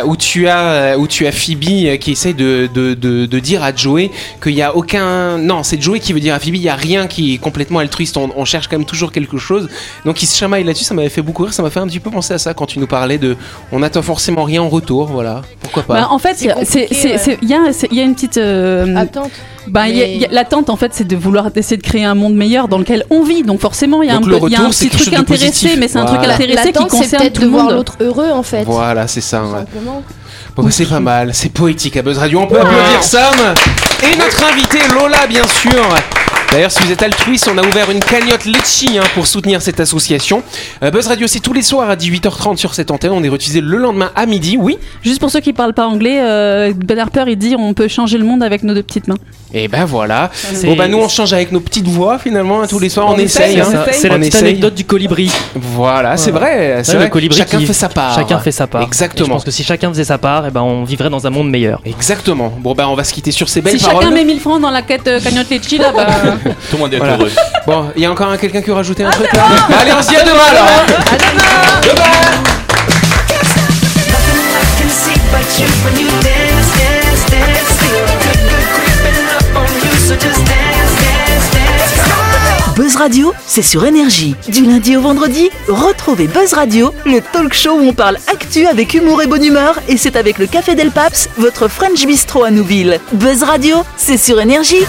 où 0.07 0.17
tu 0.17 0.49
as 0.49 0.97
où 0.99 1.07
tu 1.07 1.27
as 1.27 1.33
Phoebe 1.33 1.99
qui 1.99 2.13
essaye 2.13 2.35
de, 2.35 2.69
de, 2.73 2.95
de, 2.95 3.27
de 3.27 3.39
dire 3.39 3.63
à 3.63 3.75
Joey 3.75 4.11
qu'il 4.43 4.53
y 4.55 4.63
a 4.63 4.75
aucun, 4.77 5.39
non, 5.39 5.63
c'est 5.63 5.81
Joey 5.88 6.01
qui 6.01 6.12
veut 6.12 6.20
dire 6.20 6.35
à 6.35 6.38
Phoebe, 6.38 6.57
il 6.57 6.61
y 6.62 6.68
a 6.68 6.74
rien 6.74 7.07
qui 7.07 7.35
est 7.35 7.38
complètement 7.38 7.79
altruiste, 7.79 8.18
on, 8.18 8.29
on 8.37 8.44
cherche 8.44 8.68
quand 8.68 8.77
même 8.77 8.85
toujours 8.87 9.11
quelque 9.11 9.38
chose. 9.38 9.68
Donc 10.05 10.22
il 10.22 10.27
se 10.27 10.37
chamaille 10.37 10.64
là-dessus, 10.64 10.85
ça 10.85 10.92
m'avait 10.92 11.09
fait 11.09 11.22
beaucoup 11.22 11.44
rire, 11.44 11.55
ça 11.55 11.62
m'a 11.62 11.70
fait 11.70 11.81
un 11.81 11.87
petit 11.87 11.98
peu 12.01 12.11
penser 12.11 12.35
à 12.35 12.38
ça 12.38 12.53
quand 12.53 12.66
tu 12.66 12.79
nous 12.79 12.87
parlais 12.87 13.16
de, 13.16 13.37
on 13.72 13.79
n'attend 13.79 14.03
forcément 14.03 14.44
rien 14.44 14.61
en 14.62 14.68
retour, 14.68 15.07
voilà, 15.07 15.40
pourquoi 15.62 15.83
pas? 15.85 15.94
Bah, 15.94 16.09
en 16.11 16.18
fait, 16.18 16.35
C'est 16.37 16.44
il 16.44 16.48
ouais. 16.48 17.38
y, 17.42 17.55
a- 17.55 17.87
y 17.90 18.01
une 18.01 18.14
petite. 18.14 18.37
euh, 18.37 18.94
Attente. 18.96 19.31
bah, 19.66 19.85
Mais- 19.88 20.29
L'attente, 20.31 20.68
en 20.68 20.77
fait, 20.77 20.92
c'est 20.92 21.07
de 21.09 21.16
vouloir 21.16 21.48
essayer 21.57 21.79
de 21.79 21.83
créer 21.83 22.05
un 22.05 22.14
monde 22.14 22.35
meilleur 22.35 22.68
dans 22.68 22.79
lequel 22.79 23.05
on 23.11 23.22
vit. 23.22 23.42
Donc, 23.42 23.61
forcément, 23.61 24.03
il 24.03 24.09
y 24.09 24.11
a 24.11 24.16
un, 24.16 24.20
peu- 24.20 24.31
y 24.51 24.57
a 24.57 24.61
petit 24.68 24.88
truc 24.90 25.12
intéressé, 25.14 25.77
mais 25.79 25.88
c'est 25.88 25.98
un 25.98 26.05
truc 26.05 26.18
intéressé 26.20 26.48
qui 26.48 26.55
L'attente, 26.55 26.90
c'est 26.90 26.98
concerne 26.98 27.22
peut-être 27.22 27.33
tout 27.35 27.40
de 27.40 27.46
le 27.46 27.51
voir 27.53 27.64
monde. 27.64 27.74
l'autre 27.74 27.96
heureux 28.01 28.31
en 28.31 28.42
fait. 28.42 28.64
Voilà, 28.64 29.07
c'est 29.09 29.20
ça. 29.22 29.42
ouais. 29.44 29.64
Bon, 30.57 30.62
bah, 30.64 30.70
c'est 30.72 30.87
pas 30.87 31.01
mal, 31.01 31.31
c'est 31.35 31.53
poétique 31.53 31.96
à 31.96 32.03
Buzz 32.03 32.18
Radio. 32.18 32.40
On 32.40 32.46
peut 32.46 32.61
applaudir 32.61 33.03
Sam 33.03 33.55
et 34.03 34.16
notre 34.16 34.44
invité 34.44 34.79
Lola, 34.94 35.27
bien 35.27 35.46
sûr. 35.46 35.94
D'ailleurs, 36.51 36.71
si 36.71 36.83
vous 36.83 36.91
êtes 36.91 37.03
altruiste, 37.03 37.49
on 37.53 37.59
a 37.59 37.63
ouvert 37.63 37.91
une 37.91 38.01
cagnotte 38.01 38.47
Litchi 38.47 38.99
hein, 38.99 39.03
pour 39.15 39.27
soutenir 39.27 39.61
cette 39.61 39.81
association. 39.81 40.43
Euh, 40.83 40.91
Buzz 40.91 41.07
Radio, 41.07 41.27
c'est 41.27 41.41
tous 41.41 41.53
les 41.53 41.61
soirs 41.63 41.91
à 41.91 41.95
18h30 41.95 42.57
sur 42.57 42.73
cette 42.75 42.91
antenne. 42.91 43.11
On 43.13 43.23
est 43.23 43.29
rediffusé 43.29 43.61
le 43.61 43.77
lendemain 43.77 44.11
à 44.17 44.25
midi, 44.25 44.57
oui. 44.59 44.79
Juste 45.03 45.21
pour 45.21 45.31
ceux 45.31 45.41
qui 45.41 45.53
parlent 45.53 45.75
pas 45.75 45.87
anglais, 45.87 46.21
euh, 46.23 46.73
Ben 46.75 46.99
Harper, 46.99 47.25
il 47.29 47.37
dit 47.37 47.55
on 47.59 47.75
peut 47.75 47.87
changer 47.87 48.17
le 48.17 48.25
monde 48.25 48.43
avec 48.43 48.63
nos 48.63 48.73
deux 48.73 48.83
petites 48.83 49.09
mains. 49.09 49.19
Et 49.53 49.69
ben 49.69 49.85
voilà. 49.85 50.31
Bon, 50.65 50.75
bah 50.77 50.89
nous, 50.89 50.99
on 50.99 51.09
change 51.09 51.33
avec 51.35 51.53
nos 51.53 51.61
petites 51.61 51.87
voix 51.87 52.19
finalement. 52.19 52.63
hein, 52.63 52.67
tous 52.67 52.79
les 52.79 52.89
soirs, 52.89 53.09
on, 53.09 53.15
On 53.15 53.19
essaye. 53.19 53.59
essaye, 53.59 53.61
hein. 53.61 53.85
C'est 53.93 54.09
la 54.09 54.15
On 54.17 54.19
petite 54.19 54.35
essaye. 54.35 54.49
anecdote 54.49 54.75
du 54.75 54.85
colibri. 54.85 55.31
Voilà, 55.55 56.17
c'est 56.17 56.31
vrai. 56.31 56.81
C'est 56.83 56.93
Ouais, 56.93 56.97
vrai. 56.97 57.05
le 57.07 57.11
colibri 57.11 57.39
Chacun 57.39 57.59
qui- 57.59 57.67
fait 57.67 57.73
sa 57.75 57.89
part. 57.91 58.15
Chacun 58.15 58.39
fait 58.39 58.53
sa 58.53 58.67
part. 58.67 58.81
Et 58.83 58.85
je 58.85 58.89
Exactement. 58.89 59.35
pense 59.35 59.45
que 59.45 59.51
si 59.51 59.65
chacun 59.65 59.89
faisait 59.91 60.05
sa 60.05 60.17
part, 60.19 60.47
eh 60.47 60.51
ben 60.51 60.63
on 60.63 60.85
vivrait 60.85 61.11
dans 61.11 61.27
un 61.27 61.31
monde 61.31 61.51
meilleur. 61.51 61.81
Exactement. 61.85 62.53
Bon, 62.59 62.75
bah 62.75 62.89
on 62.89 62.95
va 62.95 63.05
se 63.05 63.13
quitter 63.13 63.33
sur 63.33 63.49
ces 63.51 63.61
belles 63.61 63.79
si 63.79 63.85
paroles. 63.85 64.03
chacun 64.03 64.15
met 64.15 64.25
1000 64.25 64.41
francs 64.41 64.61
dans 64.61 64.71
la 64.71 64.83
quête 64.83 65.07
euh, 65.09 65.21
cagnotte 65.21 65.49
Litchi, 65.51 65.79
là, 65.79 65.93
bah. 65.95 66.07
Tout 66.70 66.77
le 66.77 66.79
monde 66.79 66.94
est 66.94 66.98
Voilà. 66.98 67.14
heureux. 67.14 67.31
Bon, 67.66 67.90
il 67.96 68.03
y 68.03 68.07
a 68.07 68.11
encore 68.11 68.29
un- 68.31 68.37
quelqu'un 68.37 68.61
qui 68.61 68.68
veut 68.68 68.74
rajouter 68.74 69.05
un 69.05 69.11
truc 69.11 69.33
là 69.33 69.44
Allez, 69.81 69.92
on 69.92 70.03
se 70.03 70.09
dit 70.09 70.16
à 70.16 70.22
demain 70.24 70.38
alors. 70.51 70.66
can 74.79 74.88
see 74.88 75.18
but 75.31 75.59
you 75.59 75.66
when 75.85 75.98
you 75.98 76.09
dance, 76.22 76.68
dance, 76.79 77.22
dance. 77.31 77.70
Feel 77.79 78.07
good, 78.24 78.40
good 78.51 78.66
creeping 78.74 79.29
up 79.37 79.57
on 79.57 79.68
you, 79.85 79.92
so 80.07 80.14
just 80.14 80.38
dance, 80.44 80.94
dance, 81.03 81.46
dance. 81.53 82.77
Buzz 82.77 82.96
Radio, 82.96 83.35
c'est 83.46 83.62
sur 83.62 83.85
énergie. 83.85 84.37
Du 84.48 84.64
lundi 84.64 84.96
au 84.96 85.01
vendredi, 85.01 85.51
retrouvez 85.68 86.27
Buzz 86.29 86.53
Radio, 86.55 86.94
le 87.07 87.20
talk 87.20 87.53
show 87.53 87.72
où 87.81 87.88
on 87.88 87.92
parle 87.92 88.18
actu 88.29 88.66
avec 88.66 88.94
humour 88.94 89.20
et 89.22 89.27
bonne 89.27 89.44
humeur, 89.44 89.79
et 89.88 89.96
c'est 89.96 90.16
avec 90.16 90.38
le 90.38 90.46
Café 90.46 90.74
Del 90.74 90.90
Paps, 90.90 91.29
votre 91.38 91.68
French 91.68 92.05
Bistro 92.07 92.44
à 92.44 92.51
Nouville. 92.51 93.01
Buzz 93.12 93.42
Radio, 93.42 93.79
c'est 93.96 94.16
sur 94.18 94.40
énergie. 94.40 94.85